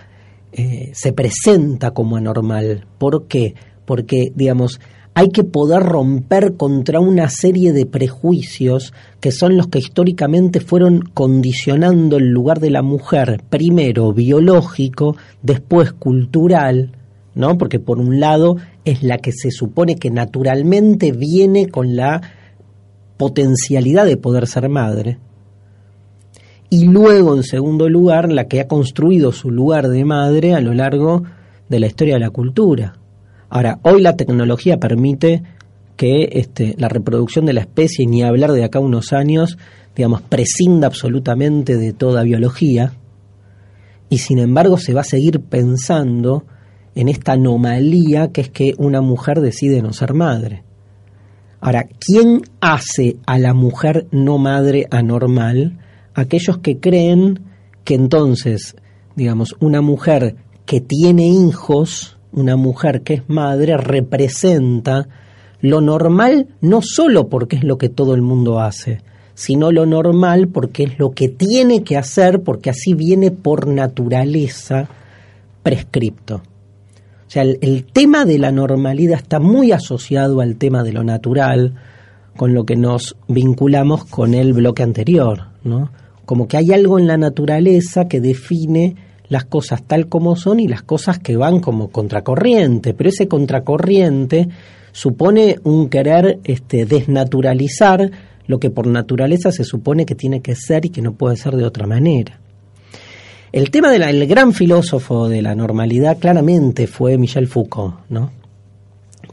[0.51, 2.85] eh, se presenta como anormal.
[2.97, 3.55] ¿Por qué?
[3.85, 4.79] Porque, digamos,
[5.13, 11.01] hay que poder romper contra una serie de prejuicios que son los que históricamente fueron
[11.13, 16.91] condicionando el lugar de la mujer, primero biológico, después cultural,
[17.35, 17.57] ¿no?
[17.57, 18.55] Porque por un lado
[18.85, 22.21] es la que se supone que naturalmente viene con la
[23.17, 25.19] potencialidad de poder ser madre.
[26.73, 30.73] y luego, en segundo lugar, la que ha construido su lugar de madre a lo
[30.73, 31.23] largo
[31.67, 33.00] de la historia de la cultura.
[33.53, 35.43] Ahora, hoy la tecnología permite
[35.97, 39.57] que este, la reproducción de la especie, ni hablar de acá unos años,
[39.93, 42.93] digamos, prescinda absolutamente de toda biología,
[44.07, 46.45] y sin embargo se va a seguir pensando
[46.95, 50.63] en esta anomalía que es que una mujer decide no ser madre.
[51.59, 55.77] Ahora, ¿quién hace a la mujer no madre anormal?
[56.13, 57.41] Aquellos que creen
[57.83, 58.77] que entonces,
[59.17, 65.07] digamos, una mujer que tiene hijos, una mujer que es madre, representa
[65.61, 69.01] lo normal no solo porque es lo que todo el mundo hace,
[69.35, 74.89] sino lo normal porque es lo que tiene que hacer, porque así viene por naturaleza
[75.63, 76.35] prescripto.
[76.35, 81.75] O sea, el, tema de la normalidad está muy asociado al tema de lo natural,
[82.35, 85.91] con lo que nos vinculamos con el bloque anterior, ¿no?
[86.25, 88.95] Como que hay algo en la naturaleza que define
[89.31, 94.49] las cosas tal como son y las cosas que van como contracorriente, pero ese contracorriente
[94.91, 98.11] supone un querer este, desnaturalizar
[98.47, 101.55] lo que por naturaleza se supone que tiene que ser y que no puede ser
[101.55, 102.41] de otra manera.
[103.53, 108.31] El tema del gran filósofo de la normalidad claramente fue Michel Foucault, ¿no?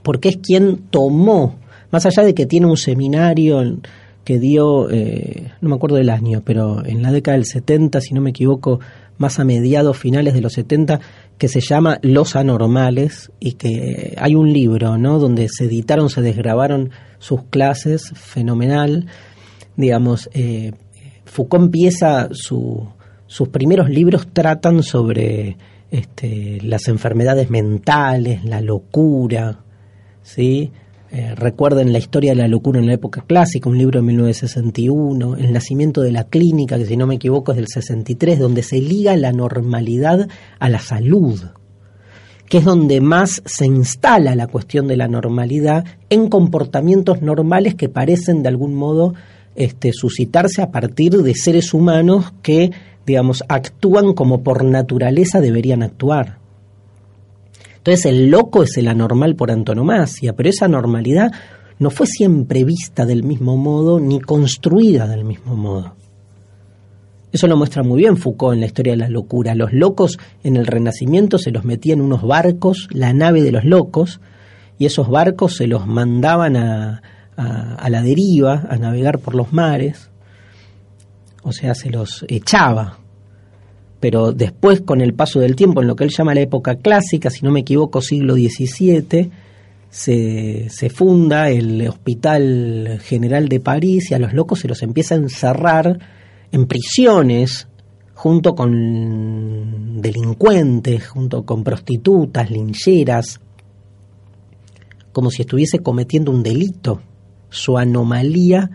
[0.05, 1.57] Porque es quien tomó,
[1.91, 3.79] más allá de que tiene un seminario
[4.25, 8.15] que dio, eh, no me acuerdo del año, pero en la década del 70, si
[8.15, 8.79] no me equivoco,
[9.19, 11.01] más a mediados finales de los 70,
[11.37, 15.19] que se llama Los Anormales y que hay un libro, ¿no?
[15.19, 19.07] Donde se editaron, se desgrabaron sus clases, fenomenal.
[19.77, 20.73] Digamos, eh,
[21.25, 22.89] Foucault empieza su,
[23.27, 25.57] sus primeros libros tratan sobre
[25.91, 29.61] este, las enfermedades mentales, la locura,
[30.23, 30.73] ¿sí?
[31.11, 35.37] Eh, recuerden la historia de la locura en la época clásica, un libro de 1961,
[35.37, 38.79] El nacimiento de la clínica, que si no me equivoco es del 63, donde se
[38.79, 40.29] liga la normalidad
[40.59, 41.41] a la salud,
[42.47, 47.89] que es donde más se instala la cuestión de la normalidad en comportamientos normales que
[47.89, 49.15] parecen de algún modo
[49.55, 52.71] este, suscitarse a partir de seres humanos que
[53.09, 56.38] digamos, actúan como por naturaleza deberían actuar.
[57.79, 61.33] Entonces el loco es el anormal por antonomasia, pero esa normalidad
[61.79, 65.95] no fue siempre vista del mismo modo ni construida del mismo modo.
[67.31, 69.55] Eso lo muestra muy bien Foucault en la historia de la locura.
[69.55, 73.65] Los locos en el Renacimiento se los metían en unos barcos, la nave de los
[73.65, 74.21] locos,
[74.79, 77.03] y esos barcos se los mandaban a,
[77.37, 80.11] a la deriva, a navegar por los mares,
[81.43, 82.99] o sea, se los echaba.
[84.01, 87.31] Pero después, con el paso del tiempo, en lo que él llama la época clásica,
[87.31, 89.31] si no me equivoco, siglo XVII,
[89.91, 95.15] se, se funda el Hospital General de París y a los locos se los empieza
[95.15, 95.99] a encerrar
[96.53, 97.69] en prisiones
[98.15, 103.41] junto con delincuentes, junto con prostitutas, lincheras,
[105.13, 107.01] como si estuviese cometiendo un delito.
[107.49, 108.71] Su anomalía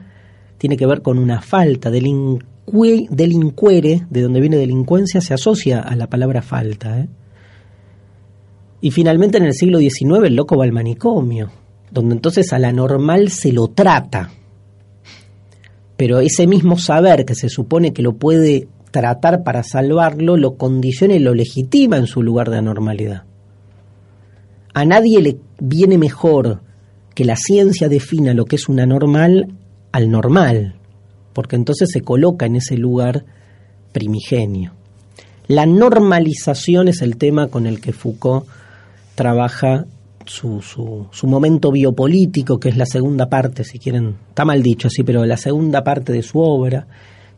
[0.58, 1.92] tiene que ver con una falta.
[1.92, 7.00] Delin delincuere, de donde viene delincuencia, se asocia a la palabra falta.
[7.00, 7.10] ¿eh?
[8.82, 11.52] Y finalmente en el siglo XIX el loco va al manicomio,
[11.92, 14.32] donde entonces a la normal se lo trata.
[15.98, 21.16] Pero ese mismo saber que se supone que lo puede tratar para salvarlo, lo condiciona
[21.16, 23.24] y lo legitima en su lugar de anormalidad.
[24.74, 26.62] A nadie le viene mejor
[27.14, 29.54] que la ciencia defina lo que es una normal
[29.92, 30.76] al normal,
[31.34, 33.26] porque entonces se coloca en ese lugar
[33.92, 34.74] primigenio.
[35.48, 38.46] La normalización es el tema con el que Foucault
[39.16, 39.86] trabaja
[40.26, 45.04] su, su, momento biopolítico, que es la segunda parte, si quieren, está mal dicho así,
[45.04, 46.88] pero la segunda parte de su obra,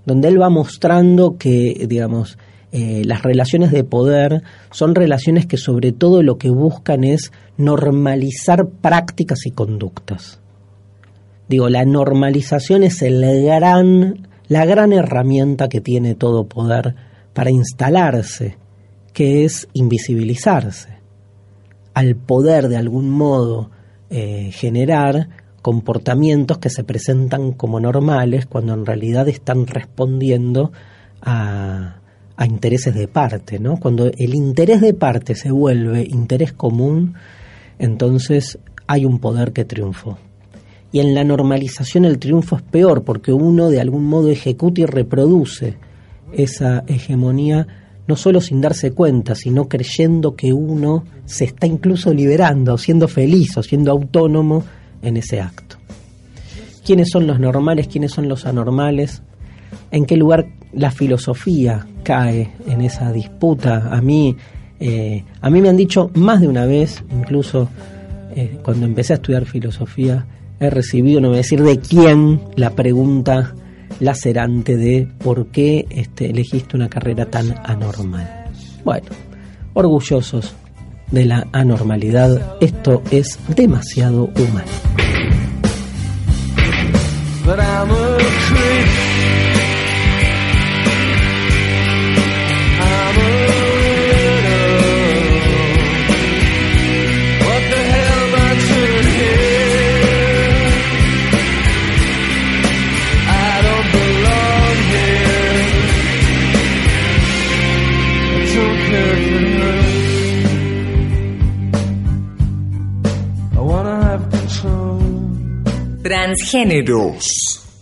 [0.05, 2.37] donde él va mostrando que, digamos,
[2.71, 8.67] eh, las relaciones de poder son relaciones que sobre todo lo que buscan es normalizar
[8.67, 10.39] prácticas y conductas.
[11.47, 16.95] Digo, la normalización es el gran, la gran herramienta que tiene todo poder
[17.33, 18.57] para instalarse,
[19.13, 20.89] que es invisibilizarse,
[21.93, 23.69] al poder de algún modo
[24.09, 25.29] eh, generar
[25.61, 30.71] comportamientos que se presentan como normales cuando en realidad están respondiendo
[31.21, 32.01] a,
[32.45, 33.77] intereses de parte, ¿no?
[33.77, 37.15] Cuando el interés de parte se vuelve interés común,
[37.79, 40.17] entonces hay un poder que triunfó
[40.95, 44.85] y en la normalización el triunfo es peor porque uno de algún modo ejecuta y
[44.85, 45.75] reproduce
[46.31, 47.67] esa hegemonía
[48.07, 53.57] no solo sin darse cuenta, sino creyendo que uno se está incluso liberando, siendo feliz
[53.57, 54.63] o siendo autónomo
[55.01, 55.75] en ese acto.
[56.85, 57.89] ¿Quiénes son los normales?
[57.89, 59.21] ¿Quiénes son los anormales?
[59.91, 63.89] en qué lugar la filosofía cae en esa disputa.
[63.91, 64.37] A mí,
[64.79, 67.67] eh, a mí me han dicho más de una vez, incluso
[68.33, 70.25] eh, cuando empecé a estudiar filosofía,
[70.59, 73.55] he recibido, no voy a decir de quién, la pregunta
[73.99, 78.45] lacerante de por qué este, elegiste una carrera tan anormal.
[78.83, 79.07] Bueno,
[79.73, 80.53] orgullosos
[81.11, 84.71] de la anormalidad, esto es demasiado humano.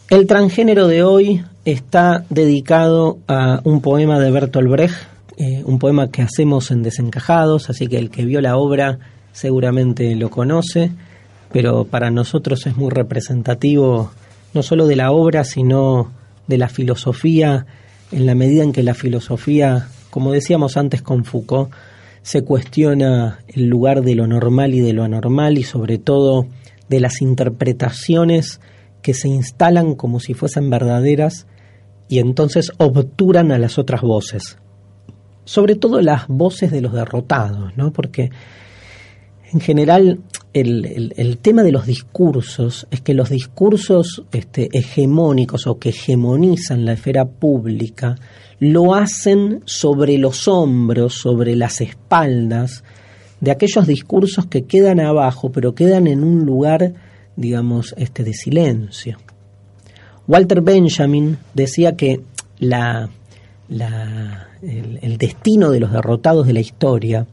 [0.10, 4.96] El transgénero de hoy está dedicado a un poema de Bertolt Brecht,
[5.38, 8.98] eh, un poema que hacemos en Desencajados, así que el que vio la obra
[9.32, 10.90] seguramente lo conoce,
[11.52, 14.10] pero para nosotros es muy representativo
[14.56, 16.12] no solo de la obra, sino
[16.48, 17.68] de la filosofía,
[18.12, 21.70] en la medida en que la filosofía, como decíamos antes con Foucault,
[22.24, 26.48] se cuestiona el lugar de lo normal y de lo anormal y sobre todo
[26.94, 28.62] de las interpretaciones
[29.02, 31.48] que se instalan como si fuesen verdaderas
[32.08, 34.60] y entonces obturan a las otras voces.
[35.44, 37.92] Sobre todo las voces de los derrotados, ¿no?
[37.92, 38.30] Porque
[39.52, 40.20] en general
[40.54, 46.94] el, tema de los discursos es que los discursos este, hegemónicos o que hegemonizan la
[46.94, 48.16] esfera pública
[48.60, 52.84] lo hacen sobre los hombros, sobre las espaldas
[53.44, 56.94] de aquellos discursos que quedan abajo, pero quedan en un lugar,
[57.36, 59.18] digamos, este de silencio.
[60.30, 62.22] Walter Benjamin decía que
[62.60, 63.10] la,
[63.68, 67.28] el, el destino de los derrotados de la historia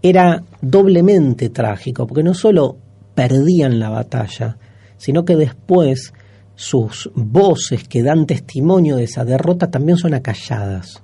[0.00, 2.78] era doblemente trágico, porque no solo
[3.14, 4.56] perdían la batalla,
[4.96, 6.14] sino que después
[6.54, 11.02] sus voces que dan testimonio de esa derrota también son acalladas.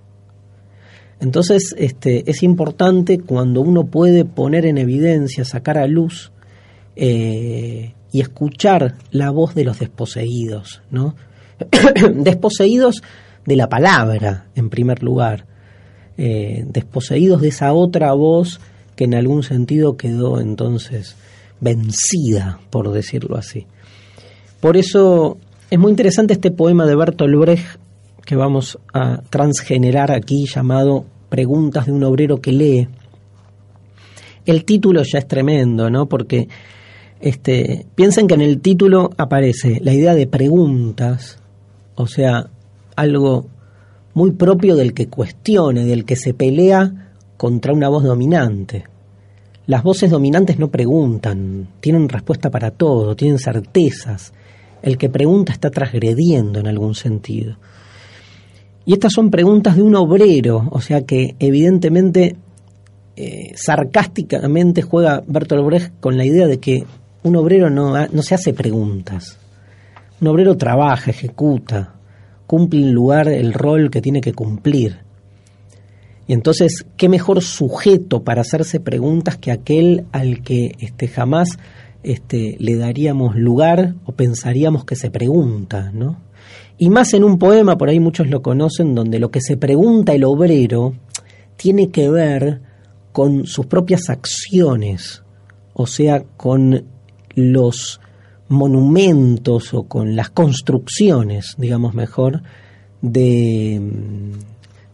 [1.21, 6.31] Entonces, este, es importante cuando uno puede poner en evidencia, sacar a luz
[6.95, 11.15] eh, y escuchar la voz de los desposeídos, ¿no?
[12.15, 13.03] desposeídos
[13.47, 15.47] de la palabra, en primer lugar,
[16.19, 18.61] eh, desposeídos de esa otra voz
[18.95, 21.17] que en algún sentido quedó entonces
[21.61, 23.67] vencida, por decirlo así.
[24.61, 25.39] Por eso
[25.71, 27.79] es muy interesante este poema de Bertolt Brecht
[28.27, 32.89] que vamos a transgenerar aquí llamado Preguntas de un obrero que lee.
[34.45, 36.07] El título ya es tremendo, ¿no?
[36.07, 36.49] Porque
[37.21, 41.39] este, piensen que en el título aparece la idea de preguntas,
[41.95, 42.51] o sea,
[42.97, 43.47] algo
[44.13, 48.85] muy propio del que cuestione, del que se pelea contra una voz dominante.
[49.67, 54.33] Las voces dominantes no preguntan, tienen respuesta para todo, tienen certezas.
[54.83, 57.57] El que pregunta está transgrediendo en algún sentido.
[58.87, 62.37] Y estas son preguntas de un obrero, o sea que evidentemente,
[63.17, 66.87] eh, sarcásticamente juega Bertolt Brecht con la idea de que
[67.25, 69.39] un obrero no, no se hace preguntas.
[70.21, 71.95] Un obrero trabaja, ejecuta,
[72.47, 74.99] cumple en lugar el rol que tiene que cumplir.
[76.29, 81.59] Y entonces, ¿qué mejor sujeto para hacerse preguntas que aquel al que este, jamás
[82.05, 86.19] este, le daríamos lugar o pensaríamos que se pregunta, ¿no?
[86.79, 90.13] Y más en un poema, por ahí muchos lo conocen, donde lo que se pregunta
[90.13, 90.95] el obrero
[91.57, 92.61] tiene que ver
[93.13, 95.23] con sus propias acciones,
[95.73, 96.85] o sea, con
[97.35, 98.01] los
[98.49, 102.43] monumentos o con las construcciones, digamos mejor,
[103.01, 103.81] de,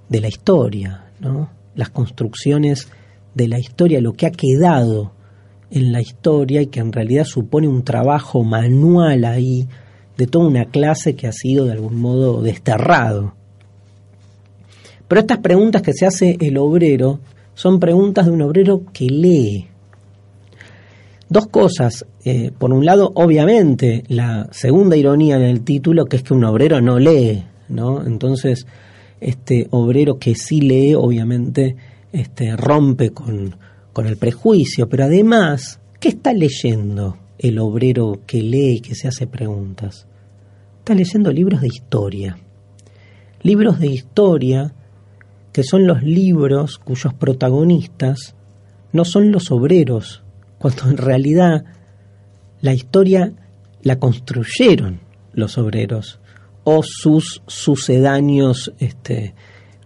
[0.09, 1.51] de la historia, ¿no?
[1.75, 2.89] las construcciones
[3.35, 5.13] de la historia, lo que ha quedado
[5.71, 9.67] en la historia y que en realidad supone un trabajo manual ahí
[10.23, 13.35] de toda una clase que ha sido de algún modo desterrado.
[15.09, 17.19] Pero estas preguntas que se hace el obrero
[17.55, 19.67] son preguntas de un obrero que lee.
[21.29, 22.07] Dos cosas.
[22.25, 26.45] Eh, por un lado, obviamente, la segunda ironía en el título, que es que un
[26.45, 28.07] obrero no lee, ¿no?
[28.07, 28.65] Entonces,
[29.21, 31.75] este obrero que sí lee, obviamente,
[32.13, 33.57] este, rompe con,
[33.93, 34.89] con el prejuicio.
[34.89, 37.17] Pero además, ¿qué está leyendo?
[37.43, 40.07] el obrero que lee y que se hace preguntas.
[40.83, 42.39] Está leyendo libros de historia.
[43.45, 44.75] Libros de historia
[45.53, 48.35] que son los libros cuyos protagonistas
[48.93, 50.25] no son los obreros,
[50.59, 51.65] cuando en realidad
[52.63, 53.33] la historia
[53.83, 54.99] la construyeron
[55.35, 56.19] los obreros,
[56.65, 59.37] o sus sucedáneos este,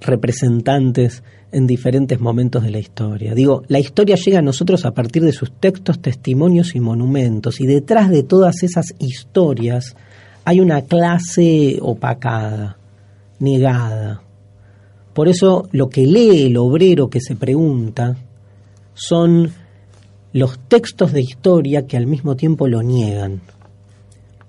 [0.01, 1.23] representantes
[1.53, 3.35] en diferentes momentos de la historia.
[3.35, 7.67] Digo, la historia llega a nosotros a partir de sus textos, testimonios y monumentos, y
[7.67, 9.95] detrás de todas esas historias
[10.47, 12.79] hay una clase opacada,
[13.41, 14.23] negada.
[15.13, 18.17] Por eso lo que lee el obrero que se pregunta
[18.95, 19.51] son
[20.33, 23.41] los textos de historia que al mismo tiempo lo niegan.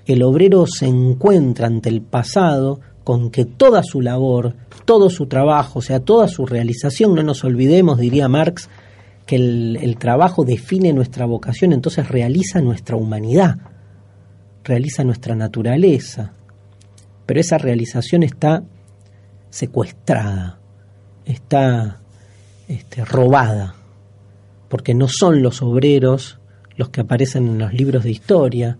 [0.05, 4.53] El obrero se encuentra ante el pasado con que toda su labor,
[4.85, 8.69] todo su trabajo, o sea, toda su realización, no nos olvidemos, diría Marx,
[9.25, 13.55] que el, trabajo define nuestra vocación, entonces realiza nuestra humanidad,
[14.68, 16.34] realiza nuestra naturaleza.
[17.26, 18.63] Pero esa realización está
[19.49, 20.59] secuestrada,
[21.26, 21.99] está
[22.68, 23.76] este, robada,
[24.70, 26.39] porque no son los obreros
[26.76, 28.78] los que aparecen en los libros de historia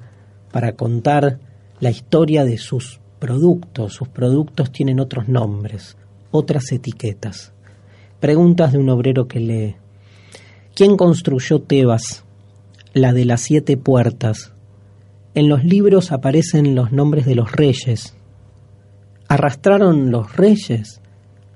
[0.52, 1.40] para contar
[1.80, 3.94] la historia de sus productos.
[3.94, 5.98] Sus productos tienen otros nombres,
[6.32, 7.54] otras etiquetas.
[8.20, 9.76] Preguntas de un obrero que lee.
[10.76, 12.24] ¿Quién construyó Tebas,
[12.94, 14.54] la de las siete puertas?
[15.38, 18.16] En los libros aparecen los nombres de los reyes.
[19.28, 21.00] ¿Arrastraron los reyes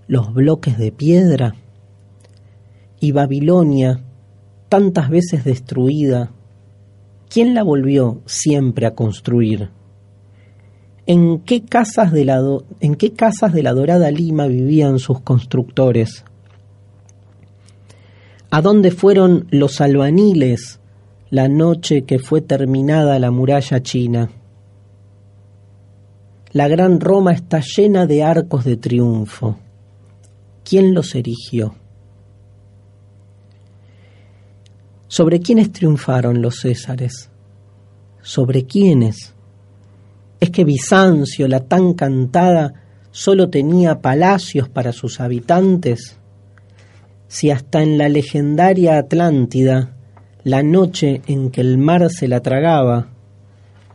[0.08, 1.56] los bloques de piedra?
[3.00, 4.00] Y Babilonia,
[4.70, 6.30] tantas veces destruida,
[7.28, 9.72] ¿quién la volvió siempre a construir?
[11.08, 16.24] ¿En qué casas de la, dorada Lima vivían sus constructores?
[18.52, 20.81] ¿A dónde fueron los albaniles
[21.32, 24.30] la noche que fue terminada la muralla china?
[26.52, 29.58] La gran Roma está llena de arcos de triunfo.
[30.66, 31.74] ¿Quién los erigió?
[35.08, 37.30] ¿Sobre quiénes triunfaron los Césares?
[38.22, 39.34] ¿Sobre quiénes?
[40.42, 42.74] ¿Es que Bizancio, la tan cantada,
[43.12, 46.18] solo tenía palacios para sus habitantes?
[47.30, 49.96] Si hasta en la legendaria Atlántida,
[50.44, 53.08] la noche en que el mar se la tragaba,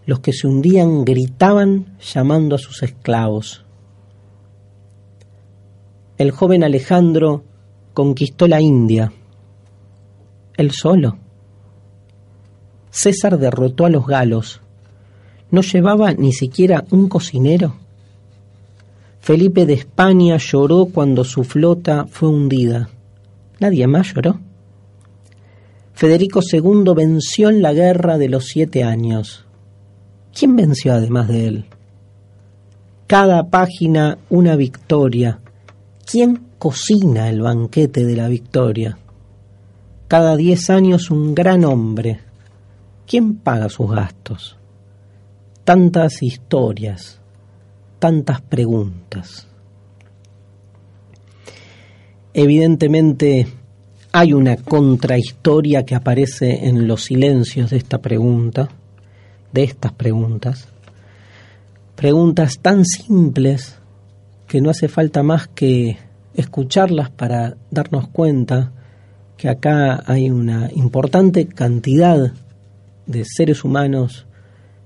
[0.06, 3.64] los que se hundían gritaban llamando a sus esclavos.
[6.18, 7.44] El joven Alejandro
[7.92, 9.12] conquistó la India
[10.56, 11.18] él solo.
[12.90, 14.62] César derrotó a los galos.
[15.50, 17.76] ¿No llevaba ni siquiera un cocinero?
[19.20, 22.88] Felipe de España lloró cuando su flota fue hundida.
[23.60, 24.40] Nadie más lloró.
[25.96, 29.44] Federico II venció en la guerra de los siete años.
[30.32, 31.64] ¿Quién venció además de él?
[33.08, 35.40] Cada página una victoria.
[36.04, 38.98] ¿Quién cocina el banquete de la victoria?
[40.08, 42.20] cada diez años un gran hombre.
[43.06, 44.56] ¿Quién paga sus gastos?
[45.64, 47.20] Tantas historias,
[47.98, 49.48] tantas preguntas.
[52.32, 53.46] Evidentemente
[54.18, 58.70] hay una contrahistoria que aparece en los silencios de esta pregunta,
[59.52, 60.68] de estas preguntas.
[61.96, 63.78] Preguntas tan simples
[64.48, 65.98] que no hace falta más que
[66.32, 68.72] escucharlas para darnos cuenta
[69.36, 72.32] que acá hay una importante cantidad
[73.04, 74.26] de seres humanos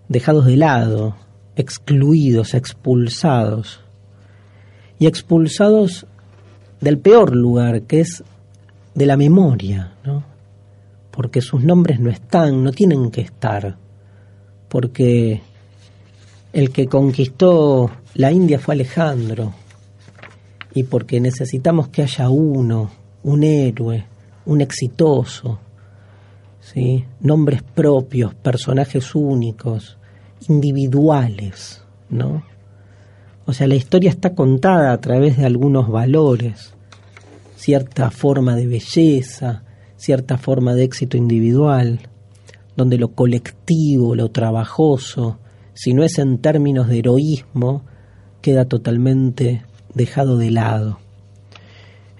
[0.08, 1.14] dejados de lado,
[1.54, 3.80] excluidos, expulsados,
[4.98, 6.04] y expulsados
[6.80, 8.24] del peor lugar, que es
[8.95, 10.30] de la memoria, ¿no?
[11.11, 13.76] porque sus nombres no están, no tienen que estar,
[14.68, 15.43] porque
[16.53, 19.53] el que conquistó la India fue Alejandro,
[20.72, 22.91] y porque necesitamos que haya uno,
[23.24, 24.07] un héroe,
[24.47, 25.59] un exitoso,
[26.61, 27.05] ¿sí?
[27.20, 29.99] nombres propios, personajes únicos,
[30.49, 32.45] individuales, ¿no?
[33.47, 36.72] O sea, la historia está contada a través de algunos valores,
[37.61, 39.64] cierta forma de belleza,
[39.96, 42.00] cierta forma de éxito individual,
[42.74, 45.38] donde lo colectivo, lo trabajoso,
[45.74, 47.84] si no es en términos de heroísmo,
[48.40, 51.00] queda totalmente dejado de lado.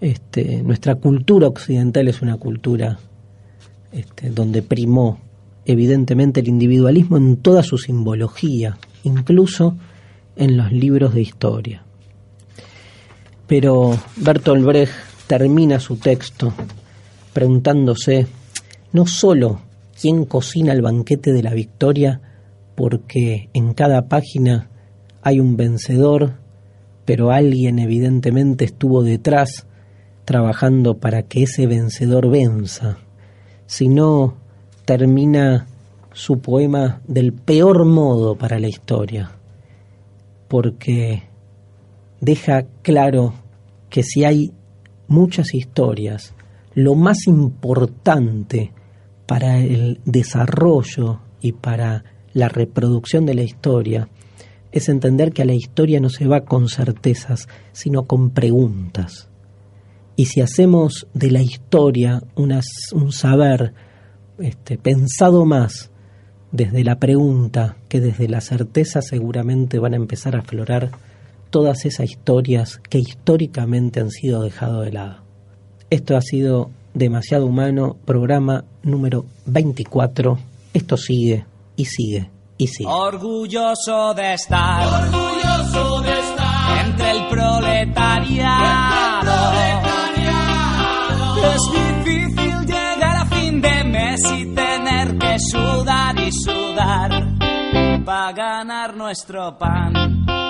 [0.03, 2.99] Este, nuestra cultura occidental es una cultura
[3.93, 5.21] este, donde primó
[5.65, 9.75] evidentemente el individualismo en toda su simbología, incluso
[10.37, 11.83] en los libros de historia.
[13.47, 16.53] Pero Bertolt Brecht termina su texto
[17.33, 18.27] preguntándose
[18.93, 19.61] no sólo
[20.01, 22.21] quién cocina el banquete de la victoria,
[22.75, 24.71] porque en cada página
[25.23, 26.33] hay un vencedor,
[27.05, 29.69] pero alguien evidentemente estuvo detrás
[30.25, 32.99] trabajando para que ese vencedor venza,
[33.67, 34.35] sino
[34.85, 35.69] termina
[36.13, 39.31] su poema del peor modo para la historia.
[40.49, 41.23] porque
[42.21, 43.35] deja claro
[43.89, 44.53] que si hay
[45.11, 46.35] muchas historias,
[46.75, 48.73] lo más importante
[49.27, 54.09] para el desarrollo y para la reproducción de la historia
[54.73, 59.29] es entender que a la historia no se va con certezas, sino con preguntas.
[60.15, 63.75] Y si hacemos de la historia un saber
[64.39, 65.91] este, pensado más
[66.53, 70.91] desde la pregunta que desde la certeza, seguramente van a empezar a aflorar
[71.51, 75.17] todas esas historias que históricamente han sido dejadas de lado.
[75.91, 80.39] Esto ha sido Demasiado Humano, programa número 24.
[80.73, 81.45] Esto sigue
[81.77, 82.89] y sigue y sigue.
[82.89, 88.51] Orgulloso de estar, orgulloso de estar entre el proletariado.
[91.55, 91.63] Es
[92.05, 97.11] difícil llegar a fin de mes y tener que sudar y sudar
[98.05, 100.50] para ganar nuestro pan.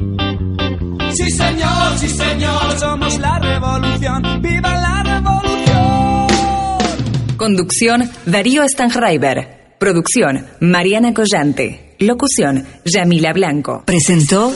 [1.13, 2.79] Sí, señor, sí, señor.
[2.79, 4.41] Somos la revolución.
[4.41, 6.27] ¡Viva la revolución!
[7.37, 9.75] Conducción Darío Stanghreiber.
[9.79, 11.95] Producción Mariana Collante.
[11.99, 13.83] Locución Yamila Blanco.
[13.85, 14.53] Presentó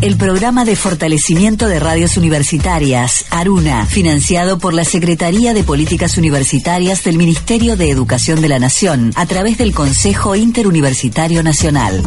[0.00, 7.02] el programa de fortalecimiento de radios universitarias, ARUNA, financiado por la Secretaría de Políticas Universitarias
[7.04, 12.02] del Ministerio de Educación de la Nación, a través del Consejo Interuniversitario Nacional.